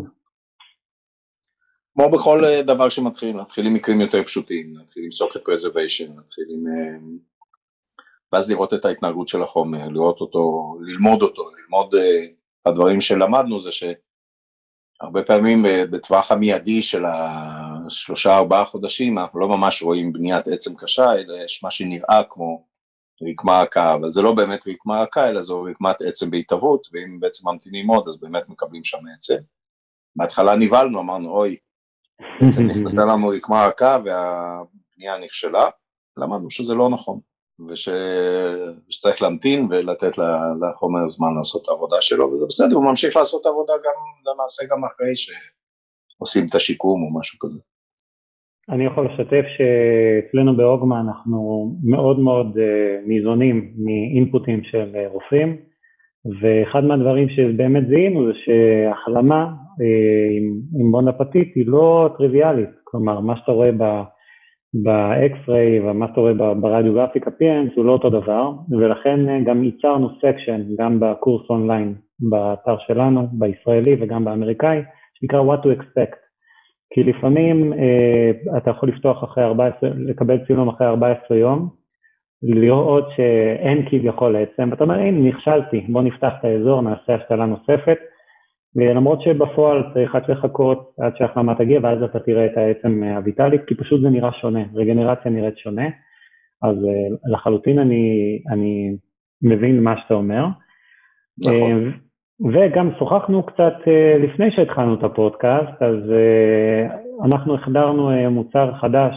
כמו 1.94 2.10
בכל 2.10 2.44
אה, 2.44 2.62
דבר 2.62 2.88
שמתחילים, 2.88 3.36
להתחיל 3.36 3.66
עם 3.66 3.74
מקרים 3.74 4.00
יותר 4.00 4.22
פשוטים, 4.24 4.74
להתחיל 4.76 5.04
עם 5.04 5.10
סוקט 5.10 5.44
פרזרוויישן, 5.44 6.16
להתחיל 6.16 6.44
עם... 6.48 6.66
אה, 6.66 6.98
ואז 8.32 8.50
לראות 8.50 8.74
את 8.74 8.84
ההתנהגות 8.84 9.28
של 9.28 9.42
החומר, 9.42 9.88
לראות 9.88 10.20
אותו, 10.20 10.76
ללמוד 10.80 11.22
אותו, 11.22 11.42
ללמוד 11.58 11.94
הדברים 12.66 13.00
שלמדנו 13.00 13.60
זה 13.60 13.70
שהרבה 13.72 15.22
פעמים 15.22 15.62
בטווח 15.90 16.32
המיידי 16.32 16.82
של 16.82 17.04
השלושה 17.86 18.36
ארבעה 18.36 18.64
חודשים 18.64 19.18
אנחנו 19.18 19.40
לא 19.40 19.48
ממש 19.48 19.82
רואים 19.82 20.12
בניית 20.12 20.48
עצם 20.48 20.74
קשה, 20.78 21.12
אלא 21.14 21.36
יש 21.44 21.64
מה 21.64 21.70
שנראה 21.70 22.22
כמו 22.30 22.66
רקמה 23.22 23.62
רכה, 23.62 23.94
אבל 23.94 24.12
זה 24.12 24.22
לא 24.22 24.32
באמת 24.32 24.68
רקמה 24.68 25.02
רכה, 25.02 25.28
אלא 25.28 25.40
זו 25.40 25.62
רקמת 25.62 26.02
עצם 26.02 26.30
בהתהוות, 26.30 26.88
ואם 26.92 27.20
בעצם 27.20 27.48
ממתינים 27.48 27.88
עוד, 27.88 28.08
אז 28.08 28.16
באמת 28.16 28.48
מקבלים 28.48 28.84
שם 28.84 28.98
עצם. 29.16 29.36
בהתחלה 30.16 30.56
נבהלנו, 30.56 31.00
אמרנו, 31.00 31.30
אוי, 31.30 31.56
בעצם 32.40 32.66
נכנסה 32.70 33.04
לנו 33.04 33.28
רקמה 33.28 33.66
רכה 33.66 33.98
והבנייה 34.04 35.18
נכשלה, 35.24 35.68
למדנו 36.16 36.50
שזה 36.50 36.74
לא 36.74 36.88
נכון, 36.88 37.20
וש... 37.68 37.88
ושצריך 38.88 39.22
להמתין 39.22 39.68
ולתת 39.70 40.18
לחומר 40.60 41.06
זמן 41.06 41.28
לעשות 41.36 41.64
את 41.64 41.68
העבודה 41.68 41.96
שלו, 42.00 42.32
וזה 42.32 42.46
בסדר, 42.48 42.76
הוא 42.76 42.84
ממשיך 42.84 43.16
לעשות 43.16 43.40
את 43.40 43.46
העבודה 43.46 43.72
גם, 43.76 44.32
למעשה 44.32 44.64
גם 44.70 44.84
אחרי 44.84 45.14
שעושים 45.16 46.48
את 46.48 46.54
השיקום 46.54 47.02
או 47.02 47.18
משהו 47.20 47.38
כזה. 47.38 47.60
אני 48.70 48.84
יכול 48.84 49.06
לשתף 49.06 49.44
שאצלנו 49.56 50.56
ב 50.56 50.63
Augma 50.63 51.00
אנחנו 51.00 51.70
מאוד 51.84 52.20
מאוד 52.20 52.58
אה, 52.58 52.98
ניזונים 53.06 53.70
מ 53.84 53.95
inputs 53.95 54.62
של 54.62 54.92
אה, 54.94 55.08
רופאים 55.08 55.56
ואחד 56.40 56.84
מהדברים 56.84 57.28
שבאמת 57.28 57.86
זיהינו 57.88 58.26
זה 58.26 58.32
שהחלמה 58.34 59.40
אה, 59.80 60.36
עם, 60.36 60.44
עם 60.80 60.92
בונד 60.92 61.16
אפטייט 61.16 61.52
היא 61.54 61.64
לא 61.66 62.10
טריוויאלית, 62.18 62.70
כלומר 62.84 63.20
מה 63.20 63.36
שאתה 63.36 63.52
רואה 63.52 63.70
ב 64.84 65.00
X-ray 65.00 65.80
ומה 65.80 66.06
שאתה 66.08 66.20
רואה 66.20 66.34
ב 66.54 66.60
radiographic 66.60 67.26
appearance 67.26 67.72
הוא 67.76 67.84
לא 67.84 67.92
אותו 67.92 68.10
דבר 68.10 68.52
ולכן 68.70 69.44
גם 69.44 69.64
ייצרנו 69.64 70.08
section 70.18 70.62
גם 70.78 71.00
בקורס 71.00 71.50
אונליין 71.50 71.94
באתר 72.30 72.76
שלנו, 72.86 73.26
בישראלי 73.32 73.96
וגם 74.00 74.24
באמריקאי, 74.24 74.82
שנקרא 75.14 75.40
What 75.40 75.62
to 75.62 75.80
Expect 75.80 76.25
כי 76.94 77.02
לפעמים 77.02 77.72
אה, 77.72 78.56
אתה 78.56 78.70
יכול 78.70 78.88
לפתוח 78.88 79.24
אחרי 79.24 79.44
14, 79.44 79.90
לקבל 79.96 80.46
צילום 80.46 80.68
אחרי 80.68 80.86
14 80.86 81.36
יום, 81.36 81.68
לראות 82.42 83.08
שאין 83.16 83.88
כביכול 83.90 84.36
עצם, 84.36 84.68
ואתה 84.70 84.84
אומר, 84.84 84.98
הנה, 84.98 85.28
נכשלתי, 85.28 85.80
בוא 85.88 86.02
נפתח 86.02 86.32
את 86.40 86.44
האזור, 86.44 86.82
נעשה 86.82 87.14
השתלה 87.14 87.46
נוספת, 87.46 87.98
למרות 88.76 89.22
שבפועל 89.22 89.82
צריך 89.94 90.14
רק 90.14 90.28
לחכות 90.28 90.92
עד 91.00 91.16
שהחלמה 91.16 91.54
תגיע, 91.54 91.80
ואז 91.82 92.02
אתה 92.02 92.18
תראה 92.20 92.46
את 92.46 92.56
העצם 92.56 93.02
הויטלית, 93.02 93.60
כי 93.66 93.74
פשוט 93.74 94.00
זה 94.02 94.10
נראה 94.10 94.32
שונה, 94.32 94.62
רגנרציה 94.74 95.30
נראית 95.30 95.58
שונה, 95.58 95.86
אז 96.62 96.76
אה, 96.76 97.32
לחלוטין 97.32 97.78
אני, 97.78 98.38
אני 98.52 98.96
מבין 99.42 99.82
מה 99.82 99.94
שאתה 100.02 100.14
אומר. 100.14 100.46
נכון. 101.46 101.92
וגם 102.40 102.90
שוחחנו 102.98 103.42
קצת 103.46 103.74
אה, 103.86 104.18
לפני 104.18 104.50
שהתחלנו 104.56 104.94
את 104.94 105.04
הפודקאסט, 105.04 105.82
אז 105.82 106.10
אה, 106.10 106.96
אנחנו 107.24 107.54
החדרנו 107.54 108.10
אה, 108.10 108.28
מוצר 108.28 108.72
חדש 108.80 109.14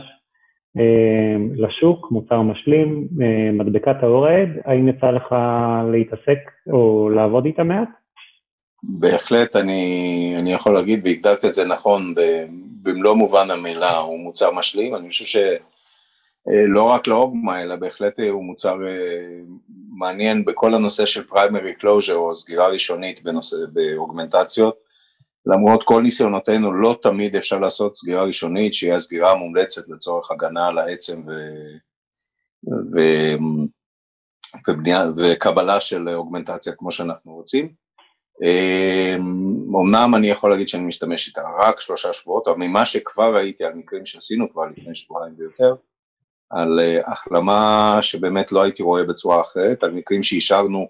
לשוק, 1.56 2.12
מוצר 2.12 2.42
משלים, 2.42 3.08
מדבקת 3.54 3.96
האורד, 4.02 4.50
האם 4.66 4.88
יצא 4.88 5.06
לך 5.06 5.36
להתעסק 5.92 6.40
או 6.72 7.10
לעבוד 7.10 7.46
איתה 7.46 7.64
מעט? 7.64 7.90
בהחלט 8.84 9.56
אני, 9.56 10.36
אני 10.40 10.54
יכול 10.54 10.74
להגיד, 10.74 11.00
והגדלת 11.06 11.46
את 11.46 11.54
זה 11.54 11.68
נכון 11.68 12.14
במלוא 12.84 13.16
מובן 13.16 13.52
המילה, 13.52 13.98
הוא 13.98 14.20
מוצר 14.20 14.52
משלים, 14.52 14.96
אני 14.96 15.10
חושב 15.10 15.26
שלא 15.26 16.84
רק 16.84 17.08
לאוגמה, 17.08 17.62
אלא 17.62 17.76
בהחלט 17.76 18.20
הוא 18.20 18.44
מוצר 18.44 18.78
מעניין 20.00 20.46
בכל 20.46 20.74
הנושא 20.74 21.06
של 21.06 21.24
primary 21.24 21.74
closure 21.74 22.16
או 22.16 22.36
סגירה 22.36 22.68
ראשונית 22.68 23.24
בנושא, 23.24 23.58
באוגמנטציות, 23.74 24.80
למרות 25.46 25.84
כל 25.84 26.02
ניסיונותינו 26.02 26.74
לא 26.74 27.00
תמיד 27.02 27.36
אפשר 27.36 27.60
לעשות 27.60 27.98
סגירה 27.98 28.24
ראשונית 28.24 28.74
שהיא 28.74 28.94
הסגירה 28.94 29.32
המומלצת 29.32 29.90
לצורך 29.90 30.32
הגנה 30.32 30.68
על 30.68 30.78
העצם 30.78 31.22
ו... 31.28 31.32
ו... 32.94 33.00
ובנייה, 34.68 35.06
וקבלה 35.18 35.80
של 35.80 36.10
אוגמנטציה 36.10 36.74
כמו 36.74 36.92
שאנחנו 36.92 37.34
רוצים. 37.34 37.74
אמנם 39.82 40.16
אני 40.16 40.28
יכול 40.28 40.50
להגיד 40.50 40.68
שאני 40.68 40.84
משתמש 40.84 41.28
איתה 41.28 41.42
רק 41.60 41.80
שלושה 41.80 42.14
שבועות, 42.14 42.48
אבל 42.48 42.58
ממה 42.58 42.86
שכבר 42.86 43.36
ראיתי 43.36 43.64
על 43.64 43.74
מקרים 43.74 44.06
שעשינו 44.06 44.52
כבר 44.52 44.64
לפני 44.66 44.96
שבועיים 44.96 45.34
ויותר, 45.38 45.76
על 46.50 46.80
אה, 46.80 47.12
החלמה 47.12 47.98
שבאמת 48.02 48.52
לא 48.52 48.62
הייתי 48.62 48.84
רואה 48.84 49.04
בצורה 49.04 49.42
אחרת, 49.42 49.84
על 49.84 49.92
מקרים 49.92 50.24
שהשארנו 50.24 50.88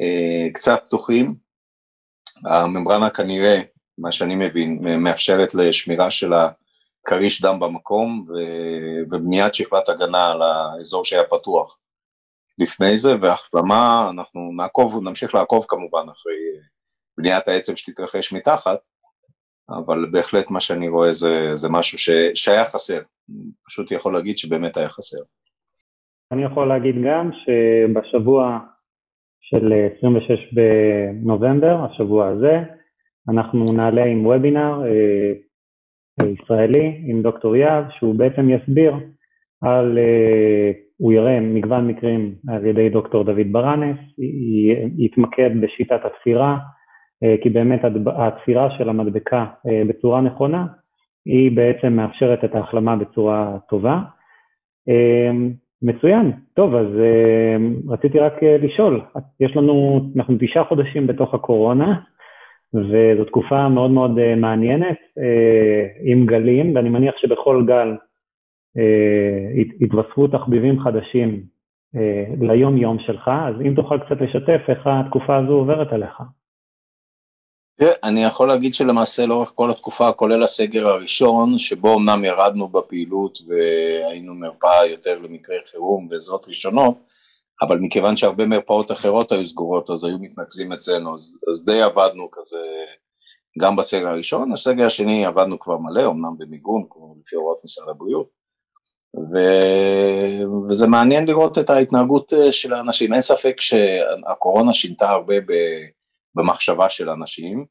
אה, 0.00 0.52
קצת 0.54 0.82
פתוחים, 0.86 1.34
הממברנה 2.44 3.10
כנראה, 3.10 3.60
מה 3.98 4.12
שאני 4.12 4.34
מבין, 4.34 4.78
מאפשרת 4.98 5.54
לשמירה 5.54 6.10
של 6.10 6.32
הכריש 6.32 7.42
דם 7.42 7.60
במקום 7.60 8.26
ובניית 9.10 9.54
שכבת 9.54 9.88
הגנה 9.88 10.30
על 10.30 10.42
האזור 10.42 11.04
שהיה 11.04 11.24
פתוח 11.24 11.78
לפני 12.58 12.96
זה, 12.96 13.14
והחלמה, 13.22 14.10
אנחנו 14.10 14.50
נעקוב, 14.56 15.02
נמשיך 15.02 15.34
לעקוב 15.34 15.64
כמובן 15.68 16.06
אחרי 16.12 16.34
בניית 17.18 17.48
העצם 17.48 17.76
שתתרחש 17.76 18.32
מתחת, 18.32 18.78
אבל 19.68 20.06
בהחלט 20.10 20.50
מה 20.50 20.60
שאני 20.60 20.88
רואה 20.88 21.12
זה, 21.12 21.56
זה 21.56 21.68
משהו 21.68 21.98
שהיה 22.34 22.64
חסר, 22.64 23.00
פשוט 23.66 23.90
יכול 23.90 24.12
להגיד 24.12 24.38
שבאמת 24.38 24.76
היה 24.76 24.88
חסר. 24.88 25.22
אני 26.32 26.44
יכול 26.44 26.68
להגיד 26.68 26.94
גם 27.04 27.30
שבשבוע 27.32 28.58
של 29.40 29.72
26 29.98 30.54
בנובמבר, 30.54 31.84
השבוע 31.84 32.28
הזה, 32.28 32.58
אנחנו 33.28 33.72
נעלה 33.72 34.04
עם 34.04 34.26
וובינר 34.26 34.82
אה, 34.86 35.32
ישראלי 36.26 37.02
עם 37.06 37.22
דוקטור 37.22 37.56
יהב, 37.56 37.84
שהוא 37.90 38.14
בעצם 38.14 38.50
יסביר 38.50 38.94
על, 39.62 39.98
אה, 39.98 40.70
הוא 40.96 41.12
יראה 41.12 41.40
מגוון 41.40 41.88
מקרים 41.88 42.34
על 42.48 42.66
ידי 42.66 42.88
דוקטור 42.88 43.24
דוד 43.24 43.52
ברנס, 43.52 43.98
יתמקד 44.98 45.50
בשיטת 45.60 46.00
התפירה, 46.04 46.58
אה, 47.24 47.34
כי 47.42 47.50
באמת 47.50 47.80
התפירה 48.16 48.70
של 48.78 48.88
המדבקה 48.88 49.44
אה, 49.66 49.82
בצורה 49.88 50.20
נכונה, 50.20 50.66
היא 51.26 51.56
בעצם 51.56 51.92
מאפשרת 51.92 52.44
את 52.44 52.54
ההחלמה 52.54 52.96
בצורה 52.96 53.58
טובה. 53.68 54.00
אה, 54.88 55.30
מצוין, 55.82 56.32
טוב, 56.54 56.74
אז 56.74 56.86
רציתי 57.88 58.18
רק 58.18 58.42
לשאול, 58.42 59.00
יש 59.40 59.56
לנו, 59.56 60.00
אנחנו 60.16 60.36
תשעה 60.40 60.64
חודשים 60.64 61.06
בתוך 61.06 61.34
הקורונה, 61.34 62.00
וזו 62.74 63.24
תקופה 63.26 63.68
מאוד 63.68 63.90
מאוד 63.90 64.34
מעניינת, 64.36 64.98
עם 66.04 66.26
גלים, 66.26 66.76
ואני 66.76 66.88
מניח 66.88 67.14
שבכל 67.18 67.64
גל 67.66 67.96
התווספו 69.80 70.26
תחביבים 70.26 70.80
חדשים 70.80 71.42
ליום-יום 72.40 72.98
שלך, 72.98 73.30
אז 73.48 73.60
אם 73.60 73.74
תוכל 73.74 73.98
קצת 73.98 74.20
לשתף 74.20 74.60
איך 74.68 74.86
התקופה 74.86 75.36
הזו 75.36 75.52
עוברת 75.52 75.92
עליך. 75.92 76.22
אני 77.82 78.24
יכול 78.24 78.48
להגיד 78.48 78.74
שלמעשה 78.74 79.26
לאורך 79.26 79.52
כל 79.54 79.70
התקופה, 79.70 80.12
כולל 80.12 80.42
הסגר 80.42 80.88
הראשון, 80.88 81.58
שבו 81.58 81.96
אמנם 81.96 82.24
ירדנו 82.24 82.68
בפעילות 82.68 83.38
והיינו 83.46 84.34
מרפאה 84.34 84.86
יותר 84.86 85.18
למקרי 85.18 85.56
חירום 85.70 86.08
ועזרות 86.10 86.48
ראשונות, 86.48 87.08
אבל 87.62 87.78
מכיוון 87.78 88.16
שהרבה 88.16 88.46
מרפאות 88.46 88.90
אחרות 88.90 89.32
היו 89.32 89.46
סגורות, 89.46 89.90
אז 89.90 90.04
היו 90.04 90.18
מתנקזים 90.18 90.72
אצלנו, 90.72 91.14
אז, 91.14 91.38
אז 91.50 91.64
די 91.64 91.82
עבדנו 91.82 92.28
כזה 92.32 92.58
גם 93.60 93.76
בסגר 93.76 94.08
הראשון, 94.08 94.52
הסגר 94.52 94.86
השני 94.86 95.26
עבדנו 95.26 95.58
כבר 95.58 95.78
מלא, 95.78 96.06
אמנם 96.06 96.38
במיגון, 96.38 96.86
כמו 96.90 97.16
לפי 97.20 97.36
הוראות 97.36 97.58
משרד 97.64 97.88
הבריאות, 97.88 98.28
ו... 99.32 99.38
וזה 100.70 100.86
מעניין 100.86 101.26
לראות 101.26 101.58
את 101.58 101.70
ההתנהגות 101.70 102.32
של 102.50 102.74
האנשים, 102.74 103.12
אין 103.12 103.20
ספק 103.20 103.60
שהקורונה 103.60 104.72
שינתה 104.72 105.10
הרבה 105.10 105.40
ב... 105.40 105.52
במחשבה 106.34 106.88
של 106.88 107.10
אנשים, 107.10 107.64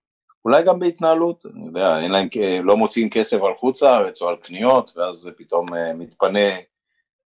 אולי 0.45 0.63
גם 0.63 0.79
בהתנהלות, 0.79 1.45
אני 1.45 1.65
יודע, 1.65 1.99
אין 1.99 2.11
להם, 2.11 2.27
לא 2.63 2.77
מוציאים 2.77 3.09
כסף 3.09 3.41
על 3.41 3.53
חוץ 3.57 3.83
לארץ 3.83 4.21
או 4.21 4.29
על 4.29 4.35
קניות, 4.35 4.91
ואז 4.95 5.15
זה 5.15 5.31
פתאום 5.31 5.73
אה, 5.73 5.93
מתפנה 5.93 6.49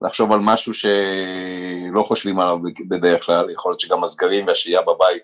לחשוב 0.02 0.32
על 0.32 0.40
משהו 0.44 0.74
שלא 0.74 2.04
חושבים 2.04 2.40
עליו 2.40 2.58
בדרך 2.90 3.26
כלל, 3.26 3.50
יכול 3.50 3.72
להיות 3.72 3.80
שגם 3.80 4.04
הסגרים 4.04 4.48
והשהייה 4.48 4.82
בבית 4.82 5.24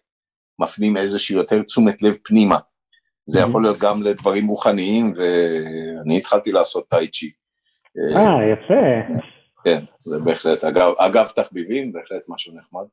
מפנים 0.60 0.98
איזושהי 0.98 1.36
יותר 1.36 1.62
תשומת 1.62 2.02
לב 2.02 2.18
פנימה. 2.24 2.58
זה 3.26 3.40
יכול 3.40 3.64
להיות 3.64 3.78
גם 3.80 4.02
לדברים 4.04 4.48
רוחניים, 4.48 5.14
ואני 5.16 6.18
התחלתי 6.18 6.52
לעשות 6.52 6.88
טאי 6.88 7.08
צ'י. 7.08 7.32
אה, 7.98 8.54
יפה. 8.54 9.20
כן, 9.64 9.84
זה 10.04 10.24
בהחלט, 10.26 10.64
אגב, 10.64 10.94
אגב 10.98 11.28
תחביבים, 11.36 11.92
בהחלט 11.92 12.24
משהו 12.28 12.54
נחמד. 12.56 12.86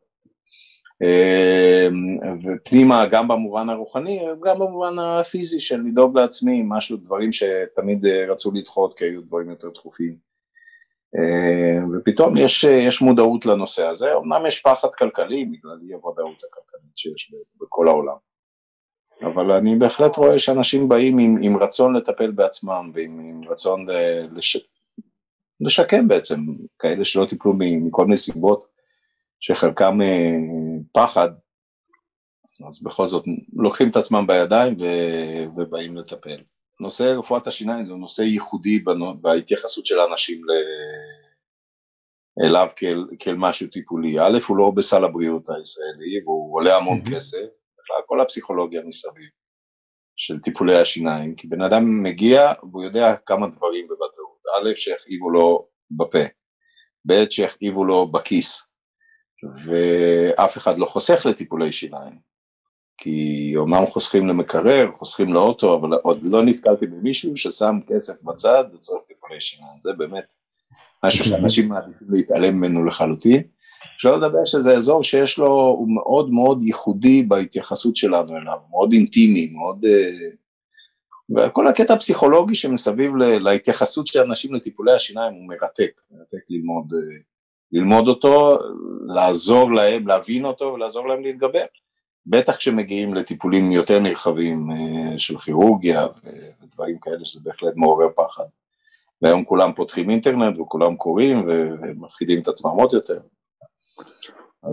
אמ, 1.03 2.19
ופנימה 2.45 3.07
גם 3.07 3.29
במובן 3.29 3.69
הרוחני, 3.69 4.21
גם 4.45 4.59
במובן 4.59 4.99
הפיזי 4.99 5.61
של 5.61 5.81
לדאוג 5.81 6.19
לעצמי, 6.19 6.63
משהו, 6.65 6.97
דברים 6.97 7.33
שתמיד 7.33 8.07
אה, 8.07 8.25
רצו 8.29 8.53
לדחות 8.55 8.99
כי 8.99 9.05
היו 9.05 9.23
דברים 9.23 9.51
יותר 9.51 9.69
דחופים. 9.69 10.17
אמ, 11.17 11.99
ופתאום 11.99 12.37
יש, 12.37 12.65
יש 12.65 13.03
מודעות 13.03 13.47
לנושא 13.47 13.87
הזה, 13.87 14.17
אמנם 14.17 14.47
יש 14.47 14.63
פחד 14.63 14.89
כלכלי 14.95 15.45
בגלל 15.45 15.79
אי 15.89 15.93
הוודאות 15.93 16.43
הכלכלית 16.45 16.97
שיש 16.97 17.35
בכל 17.61 17.89
העולם. 17.89 18.17
אבל 19.23 19.53
אני 19.53 19.77
בהחלט 19.77 20.17
רואה 20.17 20.39
שאנשים 20.39 20.89
באים 20.89 21.19
עם, 21.19 21.39
עם 21.43 21.57
רצון 21.57 21.97
לטפל 21.97 22.31
בעצמם 22.31 22.91
ועם 22.95 23.41
רצון 23.49 23.87
לש, 24.33 24.69
לשקם 25.61 26.09
בעצם, 26.09 26.37
כאלה 26.79 27.05
שלא 27.05 27.25
טיפלו 27.25 27.53
מכל 27.59 28.05
מיני 28.05 28.17
סיבות 28.17 28.67
שחלקם 29.41 29.99
פחד, 30.93 31.29
אז 32.69 32.83
בכל 32.83 33.09
זאת 33.09 33.25
לוקחים 33.53 33.91
את 33.91 33.97
עצמם 33.97 34.27
בידיים 34.27 34.77
ו... 34.81 34.85
ובאים 35.57 35.97
לטפל. 35.97 36.43
נושא 36.81 37.03
רפואת 37.03 37.47
השיניים 37.47 37.87
זה 37.87 37.95
נושא 37.95 38.23
ייחודי 38.23 38.85
בהתייחסות 39.21 39.87
של 39.87 39.99
האנשים 39.99 40.41
ל... 40.45 40.51
אליו 42.45 42.69
כאל, 42.77 43.07
כאל 43.19 43.35
משהו 43.39 43.69
טיפולי. 43.69 44.21
א', 44.21 44.39
הוא 44.49 44.57
לא 44.57 44.73
בסל 44.77 45.05
הבריאות 45.05 45.49
הישראלי 45.49 46.23
והוא 46.25 46.55
עולה 46.55 46.77
המון. 46.77 47.01
כסף, 47.05 47.39
בכלל 47.79 48.03
כל 48.07 48.21
הפסיכולוגיה 48.21 48.83
מסביב 48.87 49.29
של 50.17 50.41
טיפולי 50.41 50.77
השיניים, 50.77 51.35
כי 51.35 51.49
בן 51.49 51.63
אדם 51.63 52.03
מגיע 52.03 52.53
והוא 52.63 52.85
יודע 52.85 53.17
כמה 53.27 53.49
דברים 53.49 53.89
בוודאות. 53.89 54.41
א', 54.57 54.75
שיכאיבו 54.75 55.31
לו 55.31 55.69
בפה, 55.91 56.25
ב', 57.09 57.31
שיכאיבו 57.31 57.85
לו 57.85 58.13
בכיס, 58.13 58.70
ואף 59.65 60.57
אחד 60.57 60.79
לא 60.79 60.87
חוסך 60.87 61.27
לטיפולי 61.27 61.73
שיניים, 61.73 62.19
כי 62.99 63.53
אומנם 63.57 63.87
חוסכים 63.87 64.27
למקרר, 64.27 64.91
חוסכים 64.93 65.33
לאוטו, 65.33 65.75
אבל 65.75 65.99
עוד 66.03 66.21
לא 66.23 66.43
נתקלתי 66.43 66.87
במישהו 66.87 67.37
ששם 67.37 67.79
כסף 67.87 68.23
בצד 68.23 68.65
לצורך 68.73 69.03
טיפולי 69.07 69.41
שיניים, 69.41 69.75
זה 69.83 69.93
באמת 69.93 70.25
משהו 71.05 71.25
שאנשים 71.25 71.69
מעדיפים 71.69 72.09
להתעלם 72.11 72.57
ממנו 72.57 72.85
לחלוטין. 72.85 73.43
אפשר 73.97 74.17
לדבר 74.17 74.45
שזה 74.45 74.73
אזור 74.73 75.05
שיש 75.05 75.39
לו, 75.39 75.47
הוא 75.47 75.89
מאוד 75.95 76.31
מאוד 76.31 76.63
ייחודי 76.63 77.23
בהתייחסות 77.23 77.97
שלנו 77.97 78.37
אליו, 78.37 78.59
מאוד 78.71 78.93
אינטימי, 78.93 79.53
מאוד... 79.53 79.85
אה, 79.85 80.31
וכל 81.37 81.67
הקטע 81.67 81.95
הפסיכולוגי 81.95 82.55
שמסביב 82.55 83.17
להתייחסות 83.17 84.07
של 84.07 84.21
אנשים 84.21 84.55
לטיפולי 84.55 84.93
השיניים 84.93 85.35
הוא 85.35 85.49
מרתק, 85.49 86.01
מרתק 86.11 86.45
ללמוד 86.51 86.93
אה, 86.93 87.19
ללמוד 87.73 88.09
אותו, 88.09 88.59
לעזור 89.15 89.73
להם, 89.75 90.07
להבין 90.07 90.45
אותו 90.45 90.65
ולעזור 90.65 91.09
להם 91.09 91.23
להתגבר. 91.23 91.65
בטח 92.27 92.57
כשמגיעים 92.57 93.15
לטיפולים 93.15 93.73
יותר 93.73 93.99
נרחבים 93.99 94.71
אה, 94.71 95.19
של 95.19 95.39
כירורגיה 95.39 96.07
ודברים 96.63 96.99
כאלה 96.99 97.25
שזה 97.25 97.41
בהחלט 97.43 97.73
מעורר 97.77 98.09
פחד. 98.17 98.45
והיום 99.23 99.45
כולם 99.45 99.73
פותחים 99.73 100.11
אינטרנט 100.11 100.59
וכולם 100.59 100.97
קוראים 100.97 101.49
ומפחידים 101.49 102.41
את 102.41 102.49
עצמם 102.49 102.71
עוד 102.71 102.93
יותר. 102.93 103.21
אה, 104.65 104.71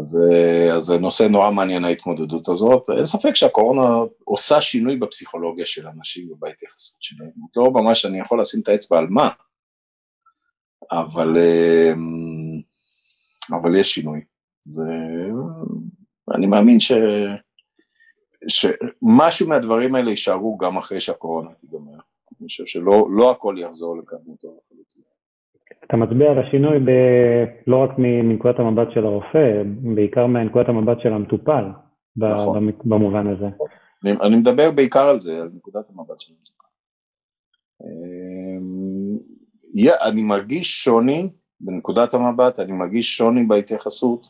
אז 0.76 0.84
זה 0.84 0.98
נושא 1.00 1.24
נורא 1.24 1.52
מעניין 1.52 1.86
ההתמודדות 1.86 2.50
הזאת. 2.50 2.90
אין 2.98 3.06
ספק 3.06 3.36
שהקורונה 3.36 3.90
עושה 4.26 4.62
שינוי 4.62 4.96
בפסיכולוגיה 4.96 5.66
של 5.66 5.88
אנשים 5.88 6.32
ובהתייחסות 6.32 6.98
שלהם. 7.00 7.30
לא 7.56 7.72
ממש 7.72 8.06
אני 8.06 8.20
יכול 8.20 8.42
לשים 8.42 8.62
את 8.62 8.68
האצבע 8.68 8.98
על 8.98 9.08
מה, 9.10 9.30
אבל, 10.92 11.38
אה, 11.38 11.94
אבל 13.54 13.76
יש 13.76 13.94
שינוי. 13.94 14.22
זה, 14.66 14.92
אני 16.36 16.48
מאמין 16.48 16.80
ש, 16.80 16.92
שמשהו 18.48 19.50
מהדברים 19.50 19.96
האלה 19.96 20.10
יישארו 20.10 20.58
גם 20.58 20.78
אחרי 20.78 21.00
שהקורונה 21.00 21.50
תיגמר. 21.52 22.00
אני 22.40 22.48
חושב 22.48 22.66
שלא 22.66 23.08
לא 23.12 23.32
הכל 23.32 23.56
יחזור 23.58 23.98
לקדמותו 23.98 24.48
לחלוטין. 24.48 25.04
אתה 25.86 25.98
מצביע 25.98 26.32
על 26.32 26.40
השינוי 26.40 26.80
ב... 26.80 26.90
לא 27.68 27.84
רק 27.84 27.90
מנקודת 27.98 28.60
המבט 28.60 28.88
של 28.94 29.06
הרופא, 29.06 29.64
בעיקר 29.96 30.28
מנקודת 30.28 30.70
המבט 30.70 30.98
של 31.04 31.14
המטופל, 31.14 31.64
נכון. 32.18 32.72
במובן 32.86 33.28
הזה. 33.28 33.46
אני, 34.04 34.12
אני 34.22 34.36
מדבר 34.36 34.72
בעיקר 34.72 35.08
על 35.08 35.20
זה, 35.20 35.42
על 35.42 35.50
נקודת 35.56 35.90
המבט 35.90 36.20
של 36.20 36.34
המטופל. 36.34 36.68
אמ, 37.84 39.18
אני 40.08 40.24
מרגיש 40.24 40.84
שוני 40.84 41.30
בנקודת 41.60 42.14
המבט, 42.14 42.60
אני 42.60 42.72
מרגיש 42.72 43.18
שוני 43.18 43.44
בהתייחסות. 43.44 44.28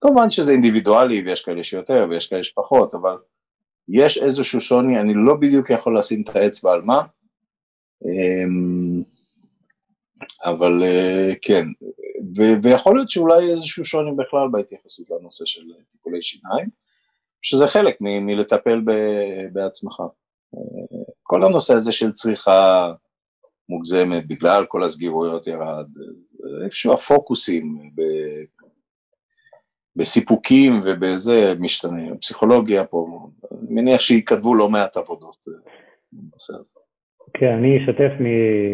כמובן 0.00 0.30
שזה 0.30 0.52
אינדיבידואלי 0.52 1.22
ויש 1.22 1.44
כאלה 1.44 1.64
שיותר 1.64 2.06
ויש 2.10 2.26
כאלה 2.26 2.44
שפחות, 2.44 2.94
אבל 2.94 3.16
יש 3.88 4.18
איזשהו 4.18 4.60
שוני, 4.60 5.00
אני 5.00 5.12
לא 5.14 5.34
בדיוק 5.34 5.70
יכול 5.70 5.98
לשים 5.98 6.22
את 6.22 6.36
האצבע 6.36 6.72
על 6.72 6.82
מה, 6.82 7.02
אמ, 8.04 9.02
אבל 10.44 10.82
אה, 10.82 11.32
כן, 11.42 11.66
ו- 12.36 12.62
ויכול 12.62 12.96
להיות 12.96 13.10
שאולי 13.10 13.50
איזשהו 13.50 13.84
שוני 13.84 14.10
בכלל 14.16 14.48
בהתייחסות 14.52 15.10
לנושא 15.10 15.44
של 15.44 15.62
טיפולי 15.90 16.22
שיניים, 16.22 16.68
שזה 17.42 17.66
חלק 17.66 17.96
מ- 18.00 18.26
מלטפל 18.26 18.80
ב- 18.80 19.46
בעצמך. 19.52 20.00
אה, 20.54 20.98
כל 21.22 21.44
הנושא 21.44 21.74
הזה 21.74 21.92
של 21.92 22.12
צריכה 22.12 22.92
מוגזמת 23.68 24.26
בגלל 24.26 24.66
כל 24.66 24.84
הסגירויות 24.84 25.46
ירד, 25.46 25.86
איפשהו 26.64 26.92
הפוקוסים 26.92 27.90
ב- 27.94 28.62
בסיפוקים 29.96 30.72
ובזה 30.72 31.54
משתנה, 31.60 32.16
פסיכולוגיה 32.20 32.84
פה, 32.84 33.28
אני 33.52 33.74
מניח 33.74 34.00
שיכתבו 34.00 34.54
לא 34.54 34.68
מעט 34.68 34.96
עבודות 34.96 35.36
אה, 35.48 35.72
בנושא 36.12 36.52
הזה. 36.60 36.80
כן, 37.34 37.52
אני 37.52 37.78
אשתף 37.78 38.12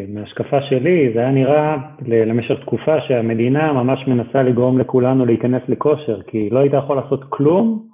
מהשקפה 0.09 0.57
שלי, 0.69 1.13
זה 1.15 1.21
היה 1.21 1.31
נראה 1.31 1.77
למשך 2.07 2.55
תקופה 2.63 2.97
שהמדינה 3.09 3.73
ממש 3.73 3.99
מנסה 4.07 4.43
לגרום 4.43 4.79
לכולנו 4.79 5.27
להיכנס 5.27 5.63
לכושר, 5.69 6.23
כי 6.23 6.51
לא 6.51 6.59
היית 6.59 6.73
יכול 6.85 6.97
לעשות 6.97 7.21
כלום 7.29 7.89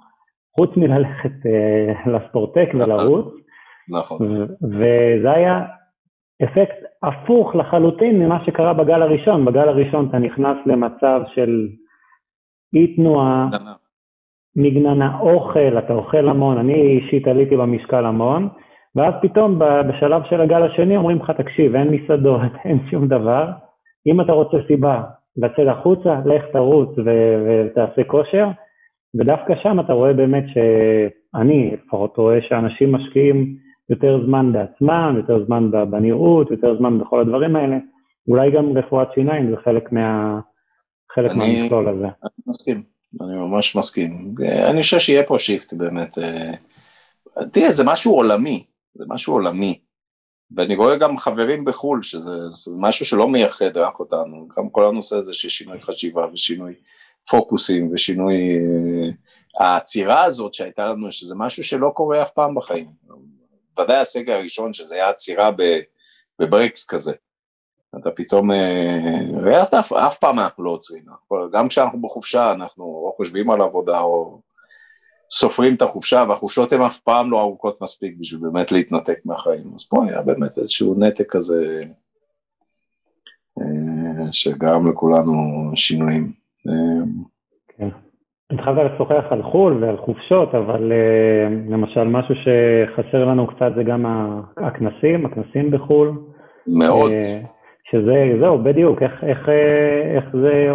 חוץ 0.59 0.69
מללכת 0.77 1.45
אה, 1.45 2.11
לספורטק 2.11 2.67
ולרוץ. 2.73 3.33
נכון. 3.89 4.47
וזה 4.63 5.31
היה 5.31 5.61
אפקט 6.43 6.75
הפוך 7.03 7.55
לחלוטין 7.55 8.19
ממה 8.19 8.45
שקרה 8.45 8.73
בגל 8.73 9.01
הראשון. 9.01 9.45
בגל 9.45 9.69
הראשון 9.69 10.07
אתה 10.09 10.17
נכנס 10.17 10.57
למצב 10.65 11.21
של 11.35 11.67
אי 12.75 12.95
תנועה, 12.95 13.47
מגננה, 14.55 15.19
אוכל, 15.19 15.77
אתה 15.77 15.93
אוכל 15.93 16.29
המון, 16.29 16.57
אני 16.57 16.73
אישית 16.73 17.27
עליתי 17.27 17.55
במשקל 17.55 18.05
המון, 18.05 18.49
ואז 18.95 19.13
פתאום 19.21 19.59
בשלב 19.59 20.21
של 20.29 20.41
הגל 20.41 20.63
השני 20.63 20.97
אומרים 20.97 21.17
לך, 21.17 21.31
תקשיב, 21.31 21.75
אין 21.75 21.89
מסעדות, 21.89 22.41
אין 22.65 22.79
שום 22.91 23.07
דבר, 23.07 23.49
אם 24.07 24.21
אתה 24.21 24.31
רוצה 24.31 24.57
סיבה 24.67 25.03
לצאת 25.37 25.67
החוצה, 25.67 26.19
לך 26.25 26.43
תרוץ 26.53 26.89
ותעשה 26.99 28.03
כושר, 28.03 28.47
ודווקא 29.19 29.53
שם 29.63 29.79
אתה 29.79 29.93
רואה 29.93 30.13
באמת 30.13 30.43
שאני 30.53 31.71
לפחות 31.73 32.17
רואה 32.17 32.41
שאנשים 32.41 32.91
משקיעים 32.91 33.55
יותר 33.89 34.25
זמן 34.25 34.53
בעצמם, 34.53 35.13
יותר 35.17 35.45
זמן 35.45 35.71
בנראות, 35.71 36.51
יותר 36.51 36.77
זמן 36.77 36.99
בכל 36.99 37.21
הדברים 37.21 37.55
האלה, 37.55 37.77
אולי 38.27 38.51
גם 38.51 38.77
רפואת 38.77 39.07
שיניים 39.15 39.49
זה 39.49 39.55
חלק, 39.63 39.91
מה, 39.91 40.39
חלק 41.15 41.31
אני, 41.31 41.61
מהמכלול 41.61 41.89
הזה. 41.89 42.05
אני 42.05 42.43
מסכים, 42.47 42.83
אני 43.21 43.35
ממש 43.35 43.75
מסכים. 43.75 44.35
אני 44.71 44.81
חושב 44.81 44.99
שיהיה 44.99 45.23
פה 45.23 45.39
שיפט 45.39 45.73
באמת. 45.73 46.17
אה, 46.17 46.51
תראה, 47.51 47.71
זה 47.71 47.83
משהו 47.83 48.13
עולמי, 48.13 48.63
זה 48.93 49.05
משהו 49.09 49.33
עולמי. 49.33 49.79
ואני 50.55 50.75
רואה 50.75 50.95
גם 50.95 51.17
חברים 51.17 51.65
בחו"ל, 51.65 52.03
שזה 52.03 52.71
משהו 52.77 53.05
שלא 53.05 53.27
מייחד 53.27 53.77
רק 53.77 53.99
אותנו, 53.99 54.47
גם 54.57 54.69
כל 54.69 54.85
הנושא 54.85 55.15
הזה 55.15 55.33
של 55.33 55.49
שינוי 55.49 55.81
חשיבה 55.81 56.25
ושינוי 56.33 56.73
פוקוסים 57.29 57.89
ושינוי... 57.93 58.35
אה, 58.35 59.09
העצירה 59.59 60.23
הזאת 60.23 60.53
שהייתה 60.53 60.85
לנו, 60.85 61.11
שזה 61.11 61.35
משהו 61.35 61.63
שלא 61.63 61.91
קורה 61.93 62.21
אף 62.21 62.31
פעם 62.31 62.55
בחיים. 62.55 62.87
ודאי 63.79 63.97
הסגר 63.97 64.33
הראשון, 64.33 64.73
שזה 64.73 64.95
היה 64.95 65.09
עצירה 65.09 65.49
בברקס 66.39 66.85
כזה. 66.85 67.13
אתה 67.99 68.11
פתאום, 68.11 68.51
אה, 68.51 69.63
אתה 69.63 69.79
אף, 69.79 69.93
אף 69.93 70.17
פעם 70.17 70.39
אנחנו 70.39 70.63
לא 70.63 70.69
עוצרים, 70.69 71.03
גם 71.51 71.67
כשאנחנו 71.67 72.01
בחופשה 72.01 72.51
אנחנו 72.51 72.83
או 72.83 73.13
חושבים 73.17 73.49
על 73.49 73.61
עבודה 73.61 74.01
או 74.01 74.41
סופרים 75.29 75.75
את 75.75 75.81
החופשה, 75.81 76.25
והחופשות 76.29 76.73
הן 76.73 76.81
אף 76.81 76.99
פעם 76.99 77.31
לא 77.31 77.41
ארוכות 77.41 77.81
מספיק 77.81 78.15
בשביל 78.19 78.41
באמת 78.41 78.71
להתנתק 78.71 79.19
מהחיים, 79.25 79.71
אז 79.75 79.87
פה 79.89 80.05
היה 80.05 80.21
באמת 80.21 80.57
איזשהו 80.57 80.95
נתק 80.99 81.29
כזה 81.29 81.83
אה, 83.61 84.31
שגרם 84.31 84.91
לכולנו 84.91 85.33
שינויים. 85.75 86.31
אה, 86.67 87.05
כן. 87.67 88.04
התחלת 88.53 88.91
לשוחח 88.93 89.23
על 89.29 89.43
חו"ל 89.43 89.83
ועל 89.83 89.97
חופשות, 89.97 90.55
אבל 90.55 90.91
למשל 91.69 92.03
משהו 92.03 92.35
שחסר 92.35 93.25
לנו 93.25 93.47
קצת 93.47 93.71
זה 93.75 93.83
גם 93.83 94.05
הכנסים, 94.57 95.25
הכנסים 95.25 95.71
בחו"ל. 95.71 96.11
מאוד. 96.67 97.11
שזה, 97.91 98.39
זהו, 98.39 98.63
בדיוק, 98.63 99.01
איך, 99.01 99.11
איך, 99.23 99.49
איך 100.15 100.25
זה, 100.41 100.67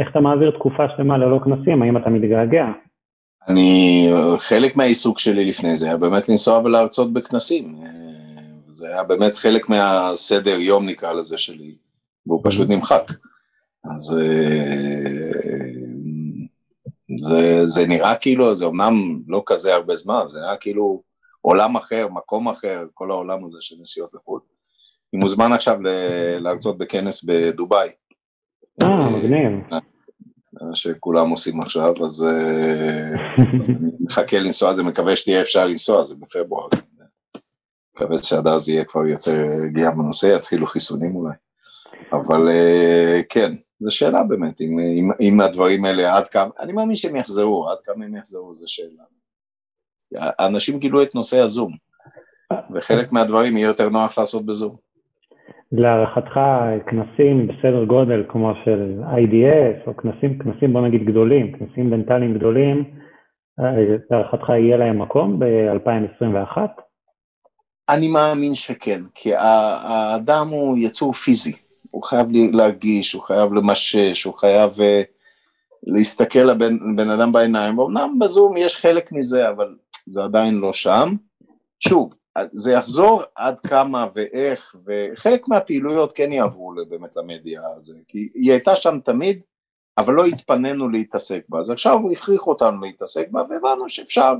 איך 0.00 0.08
אתה 0.10 0.20
מעביר 0.20 0.50
תקופה 0.50 0.82
שלמה 0.96 1.18
ללא 1.18 1.40
כנסים, 1.44 1.82
האם 1.82 1.96
אתה 1.96 2.10
מתגעגע? 2.10 2.66
אני, 3.48 4.08
חלק 4.38 4.76
מהעיסוק 4.76 5.18
שלי 5.18 5.44
לפני 5.44 5.76
זה 5.76 5.86
היה 5.86 5.96
באמת 5.96 6.28
לנסוע 6.28 6.58
ולהרצות 6.58 7.12
בכנסים. 7.12 7.74
זה 8.68 8.88
היה 8.88 9.02
באמת 9.02 9.34
חלק 9.34 9.68
מהסדר 9.68 10.58
יום 10.60 10.86
נקרא 10.86 11.12
לזה 11.12 11.38
שלי, 11.38 11.74
והוא 12.26 12.40
פשוט 12.44 12.68
נמחק. 12.70 13.12
אז 13.90 14.18
זה, 17.16 17.66
זה 17.66 17.86
נראה 17.86 18.14
כאילו, 18.14 18.56
זה 18.56 18.66
אמנם 18.66 19.22
לא 19.28 19.42
כזה 19.46 19.74
הרבה 19.74 19.94
זמן, 19.94 20.24
זה 20.28 20.40
נראה 20.40 20.56
כאילו 20.56 21.02
עולם 21.40 21.76
אחר, 21.76 22.08
מקום 22.08 22.48
אחר, 22.48 22.84
כל 22.94 23.10
העולם 23.10 23.44
הזה 23.44 23.58
של 23.60 23.76
נסיעות 23.80 24.14
לחו"ל. 24.14 24.40
אני 25.14 25.20
מוזמן 25.20 25.52
עכשיו 25.52 25.78
להרצות 26.40 26.78
בכנס 26.78 27.24
בדובאי. 27.24 27.88
אה, 28.82 29.10
מגניב. 29.10 29.52
שכולם 30.74 31.30
עושים 31.30 31.60
עכשיו, 31.60 31.94
אז 32.04 32.26
אני 33.68 33.90
מחכה 34.00 34.38
לנסוע, 34.38 34.74
זה 34.74 34.82
מקווה 34.82 35.16
שתהיה 35.16 35.40
אפשר 35.40 35.64
לנסוע, 35.64 36.02
זה 36.02 36.14
בפברואר. 36.14 36.68
מקווה 37.94 38.18
שעד 38.18 38.46
אז 38.46 38.68
יהיה 38.68 38.84
כבר 38.84 39.06
יותר 39.06 39.44
הגיעה 39.64 39.90
בנושא, 39.90 40.26
יתחילו 40.26 40.66
חיסונים 40.66 41.16
אולי. 41.16 41.34
אבל 42.12 42.48
אה, 42.48 43.20
כן, 43.28 43.54
זו 43.80 43.96
שאלה 43.96 44.22
באמת, 44.22 44.60
אם, 44.60 44.78
אם, 44.78 45.10
אם 45.20 45.40
הדברים 45.40 45.84
האלה 45.84 46.16
עד 46.16 46.28
כמה, 46.28 46.50
אני 46.60 46.72
מאמין 46.72 46.96
שהם 46.96 47.16
יחזרו, 47.16 47.68
עד 47.68 47.78
כמה 47.84 48.04
הם 48.04 48.16
יחזרו 48.16 48.54
זו 48.54 48.64
שאלה. 48.68 49.04
אנשים 50.40 50.78
גילו 50.78 51.02
את 51.02 51.14
נושא 51.14 51.38
הזום, 51.40 51.72
וחלק 52.74 53.12
מהדברים 53.12 53.56
יהיה 53.56 53.66
יותר 53.66 53.88
נוח 53.88 54.18
לעשות 54.18 54.46
בזום. 54.46 54.76
להערכתך 55.72 56.40
כנסים 56.86 57.48
בסדר 57.48 57.84
גודל 57.84 58.24
כמו 58.28 58.52
של 58.64 59.02
IDS, 59.02 59.86
או 59.86 59.96
כנסים, 59.96 60.38
כנסים 60.38 60.72
בוא 60.72 60.80
נגיד 60.80 61.04
גדולים, 61.04 61.52
כנסים 61.58 61.90
דנטליים 61.90 62.34
גדולים, 62.38 62.84
להערכתך 64.10 64.48
יהיה 64.48 64.76
להם 64.76 65.02
מקום 65.02 65.38
ב-2021? 65.38 66.58
אני 67.88 68.08
מאמין 68.08 68.54
שכן, 68.54 69.02
כי 69.14 69.34
האדם 69.34 70.48
הוא 70.48 70.78
יצור 70.78 71.12
פיזי, 71.12 71.52
הוא 71.96 72.02
חייב 72.02 72.26
להרגיש, 72.52 73.12
הוא 73.12 73.22
חייב 73.22 73.52
למשש, 73.52 74.24
הוא 74.24 74.34
חייב 74.34 74.80
אה, 74.80 75.02
להסתכל 75.82 76.38
לבן 76.38 77.10
אדם 77.10 77.32
בעיניים, 77.32 77.80
אמנם 77.80 78.18
בזום 78.18 78.56
יש 78.56 78.76
חלק 78.76 79.12
מזה, 79.12 79.48
אבל 79.48 79.74
זה 80.06 80.24
עדיין 80.24 80.54
לא 80.54 80.72
שם. 80.72 81.14
שוב, 81.80 82.14
זה 82.52 82.72
יחזור 82.72 83.22
עד 83.34 83.60
כמה 83.60 84.06
ואיך, 84.14 84.76
וחלק 84.84 85.48
מהפעילויות 85.48 86.16
כן 86.16 86.32
יעברו 86.32 86.72
באמת 86.88 87.16
למדיה 87.16 87.60
הזה, 87.78 87.94
כי 88.08 88.28
היא 88.34 88.52
הייתה 88.52 88.76
שם 88.76 88.98
תמיד, 89.04 89.40
אבל 89.98 90.14
לא 90.14 90.24
התפנינו 90.24 90.88
להתעסק 90.88 91.42
בה, 91.48 91.58
אז 91.58 91.70
עכשיו 91.70 91.98
הכריחו 92.12 92.50
אותנו 92.50 92.80
להתעסק 92.80 93.28
בה, 93.30 93.42
והבנו 93.50 93.88
שאפשר, 93.88 94.34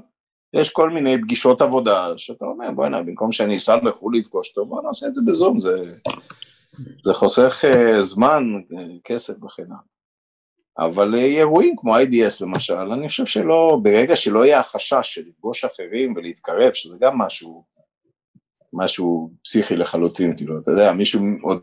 יש 0.52 0.70
כל 0.70 0.90
מיני 0.90 1.22
פגישות 1.22 1.62
עבודה, 1.62 2.12
שאתה 2.16 2.44
אומר 2.44 2.70
בוא'נה, 2.70 3.02
במקום 3.02 3.32
שאני 3.32 3.56
אסע 3.56 3.76
לחו"ל 3.82 4.16
לפגוש 4.16 4.48
אותו, 4.48 4.66
בוא 4.66 4.82
נעשה 4.82 5.06
את 5.06 5.14
זה 5.14 5.22
בזום, 5.26 5.58
זה, 5.58 5.94
זה 7.04 7.14
חוסך 7.14 7.64
uh, 7.64 8.00
זמן, 8.00 8.44
uh, 8.70 8.74
כסף 9.04 9.44
וכן 9.44 9.62
הלאה. 9.62 9.78
אבל 10.78 11.14
uh, 11.14 11.16
אירועים 11.16 11.74
כמו 11.76 11.96
IDS 11.96 12.44
למשל, 12.44 12.92
אני 12.92 13.08
חושב 13.08 13.26
שלא, 13.26 13.78
ברגע 13.82 14.16
שלא 14.16 14.46
יהיה 14.46 14.60
החשש 14.60 15.00
של 15.02 15.22
לפגוש 15.28 15.64
אחרים 15.64 16.14
ולהתקרב, 16.16 16.72
שזה 16.72 16.96
גם 17.00 17.18
משהו 17.18 17.64
משהו 18.72 19.30
פסיכי 19.44 19.76
לחלוטין, 19.76 20.36
כאילו, 20.36 20.58
אתה 20.58 20.70
יודע, 20.70 20.92
מישהו 20.92 21.20
עוד 21.42 21.62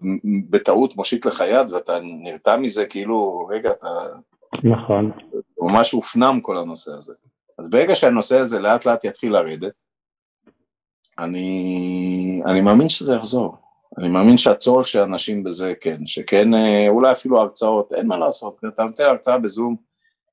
בטעות 0.49 0.95
מושיט 0.95 1.25
לך 1.25 1.43
יד 1.47 1.71
ואתה 1.71 1.99
נרתע 2.03 2.57
מזה, 2.57 2.85
כאילו, 2.85 3.47
רגע, 3.51 3.71
אתה... 3.71 3.87
נכון. 4.63 5.11
ממש 5.61 5.91
הופנם 5.91 6.39
כל 6.41 6.57
הנושא 6.57 6.91
הזה. 6.91 7.13
אז 7.59 7.69
ברגע 7.69 7.95
שהנושא 7.95 8.37
הזה 8.37 8.59
לאט 8.59 8.85
לאט 8.85 9.05
יתחיל 9.05 9.33
לרדת, 9.33 9.73
אני, 11.19 12.41
אני 12.45 12.61
מאמין 12.61 12.89
שזה 12.89 13.15
יחזור. 13.15 13.57
אני 13.97 14.09
מאמין 14.09 14.37
שהצורך 14.37 14.87
של 14.87 14.99
אנשים 14.99 15.43
בזה 15.43 15.73
כן, 15.81 16.05
שכן, 16.05 16.53
אה, 16.53 16.85
אולי 16.89 17.11
אפילו 17.11 17.39
הרצאות, 17.39 17.93
אין 17.93 18.07
מה 18.07 18.17
לעשות, 18.17 18.59
אתה 18.67 18.83
נותן 18.83 19.03
הרצאה 19.03 19.37
בזום, 19.37 19.75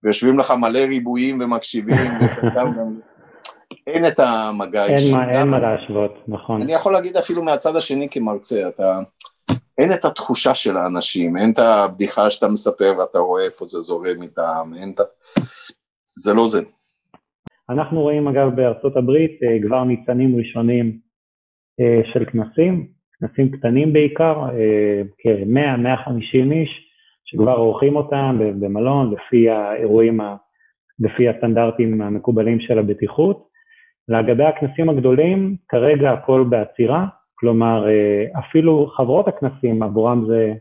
ויושבים 0.02 0.38
לך 0.38 0.50
מלא 0.50 0.78
ריבועים 0.78 1.40
ומקשיבים, 1.40 2.12
וחלקם 2.20 2.72
גם... 2.78 2.98
אין 3.86 4.06
את 4.06 4.20
המגע 4.20 4.82
האישי. 4.82 5.14
אין, 5.14 5.30
אין 5.30 5.48
מה 5.48 5.58
להשוות, 5.58 6.14
נכון. 6.28 6.62
אני 6.62 6.72
יכול 6.72 6.92
להגיד 6.92 7.16
אפילו 7.16 7.42
מהצד 7.42 7.76
השני 7.76 8.08
כמרצה, 8.10 8.68
אתה... 8.68 9.00
אין 9.78 9.92
את 9.92 10.04
התחושה 10.04 10.54
של 10.54 10.76
האנשים, 10.76 11.36
אין 11.36 11.50
את 11.52 11.58
הבדיחה 11.58 12.30
שאתה 12.30 12.48
מספר 12.48 12.92
ואתה 12.98 13.18
רואה 13.18 13.44
איפה 13.44 13.66
זה 13.66 13.80
זורם 13.80 14.22
איתם, 14.22 14.72
אין 14.76 14.92
את 14.94 15.00
ה... 15.00 15.02
זה 16.06 16.34
לא 16.34 16.46
זה. 16.46 16.62
אנחנו 17.70 18.00
רואים 18.00 18.28
אגב 18.28 18.56
בארצות 18.56 18.96
הברית 18.96 19.30
אה, 19.42 19.66
כבר 19.66 19.84
ניצנים 19.84 20.36
ראשונים 20.38 20.98
אה, 21.80 22.12
של 22.12 22.24
כנסים, 22.32 22.99
כנסים 23.20 23.50
קטנים 23.50 23.92
בעיקר, 23.92 24.42
אה, 24.42 25.02
כ-100-150 25.18 26.52
איש, 26.52 26.86
שכבר 27.24 27.56
עורכים 27.56 27.96
אותם 27.96 28.38
במלון 28.60 29.14
לפי 29.14 29.50
האירועים, 29.50 30.20
לפי 31.00 31.28
הסטנדרטים 31.28 32.02
המקובלים 32.02 32.60
של 32.60 32.78
הבטיחות. 32.78 33.50
לגבי 34.08 34.44
הכנסים 34.44 34.88
הגדולים, 34.88 35.56
כרגע 35.68 36.12
הכל 36.12 36.44
בעצירה, 36.48 37.06
כלומר 37.34 37.86
אפילו 38.38 38.86
חברות 38.86 39.28
הכנסים 39.28 39.82
עבורם 39.82 40.24
זה 40.28 40.52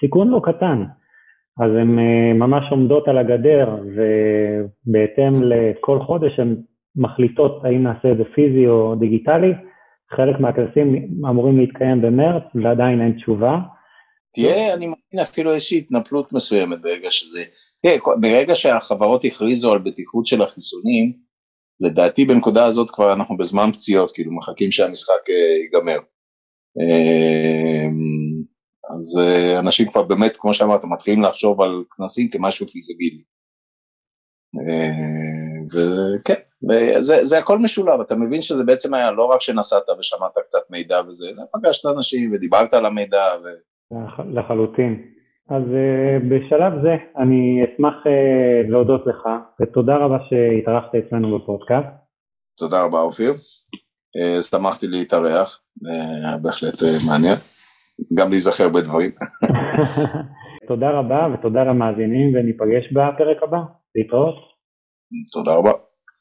סיכון 0.00 0.28
לא 0.28 0.40
קטן. 0.44 0.84
אז 1.60 1.70
הן 1.70 1.98
אה, 1.98 2.32
ממש 2.34 2.64
עומדות 2.70 3.08
על 3.08 3.18
הגדר, 3.18 3.76
ובהתאם 3.94 5.32
לכל 5.42 6.00
חודש 6.00 6.38
הן 6.38 6.56
מחליטות 6.96 7.64
האם 7.64 7.82
נעשה 7.82 8.12
את 8.12 8.16
זה 8.16 8.24
פיזי 8.34 8.66
או 8.66 8.94
דיגיטלי. 8.94 9.52
חלק 10.16 10.40
מהכנסים 10.40 10.94
אמורים 11.30 11.58
להתקיים 11.58 12.02
במרץ, 12.02 12.42
ועדיין 12.54 13.00
אין 13.00 13.12
תשובה. 13.16 13.54
תהיה, 14.34 14.74
אני 14.74 14.86
מאמין 14.86 15.22
אפילו 15.22 15.52
איזושהי 15.54 15.78
התנפלות 15.78 16.32
מסוימת 16.32 16.82
ברגע 16.82 17.10
שזה... 17.10 17.44
תראה, 17.82 17.96
ברגע 18.20 18.54
שהחברות 18.54 19.24
הכריזו 19.24 19.72
על 19.72 19.78
בטיחות 19.78 20.26
של 20.26 20.42
החיסונים, 20.42 21.12
לדעתי 21.80 22.24
בנקודה 22.24 22.64
הזאת 22.64 22.90
כבר 22.90 23.12
אנחנו 23.12 23.36
בזמן 23.36 23.72
פציעות, 23.72 24.10
כאילו 24.14 24.36
מחכים 24.36 24.70
שהמשחק 24.72 25.30
אה, 25.30 25.62
ייגמר. 25.62 25.98
אה, 26.80 27.86
אז 28.94 29.18
אה, 29.20 29.58
אנשים 29.58 29.88
כבר 29.90 30.02
באמת, 30.02 30.36
כמו 30.36 30.54
שאמרת, 30.54 30.84
מתחילים 30.84 31.22
לחשוב 31.22 31.60
על 31.60 31.84
כנסים 31.96 32.30
כמשהו 32.30 32.66
פיזיבילי. 32.66 33.22
אה, 35.76 36.16
וכן, 36.16 36.34
זה, 37.00 37.24
זה 37.24 37.38
הכל 37.38 37.58
משולב, 37.58 38.00
אתה 38.00 38.16
מבין 38.16 38.42
שזה 38.42 38.64
בעצם 38.64 38.94
היה 38.94 39.12
לא 39.12 39.24
רק 39.24 39.40
שנסעת 39.40 39.90
ושמעת 39.98 40.38
קצת 40.38 40.70
מידע 40.70 41.00
וזה, 41.08 41.28
אלא 41.28 41.42
פגשת 41.52 41.86
אנשים 41.96 42.32
ודיברת 42.32 42.74
על 42.74 42.86
המידע. 42.86 43.24
ו... 43.44 43.48
לחלוטין. 44.34 45.02
אז 45.50 45.62
uh, 45.62 46.24
בשלב 46.28 46.72
זה 46.82 46.94
אני 47.22 47.64
אשמח 47.64 47.94
uh, 48.06 48.70
להודות 48.70 49.06
לך, 49.06 49.22
ותודה 49.60 49.96
רבה 49.96 50.16
שהתארחת 50.28 50.94
אצלנו 50.94 51.38
בפודקאסט. 51.38 51.88
תודה 52.58 52.82
רבה 52.84 53.00
אופיר, 53.00 53.30
uh, 53.30 54.42
שמחתי 54.42 54.86
להתארח, 54.86 55.60
בהחלט 56.42 56.72
מעניין. 57.10 57.36
גם 58.18 58.30
להיזכר 58.30 58.68
בדברים. 58.68 59.10
תודה 60.68 60.90
רבה 60.90 61.28
ותודה 61.34 61.64
למאזינים 61.64 62.34
וניפגש 62.34 62.92
בפרק 62.92 63.42
הבא. 63.42 63.58
להתראות. 63.94 64.53
תודה 65.32 65.54
רבה. 65.54 65.72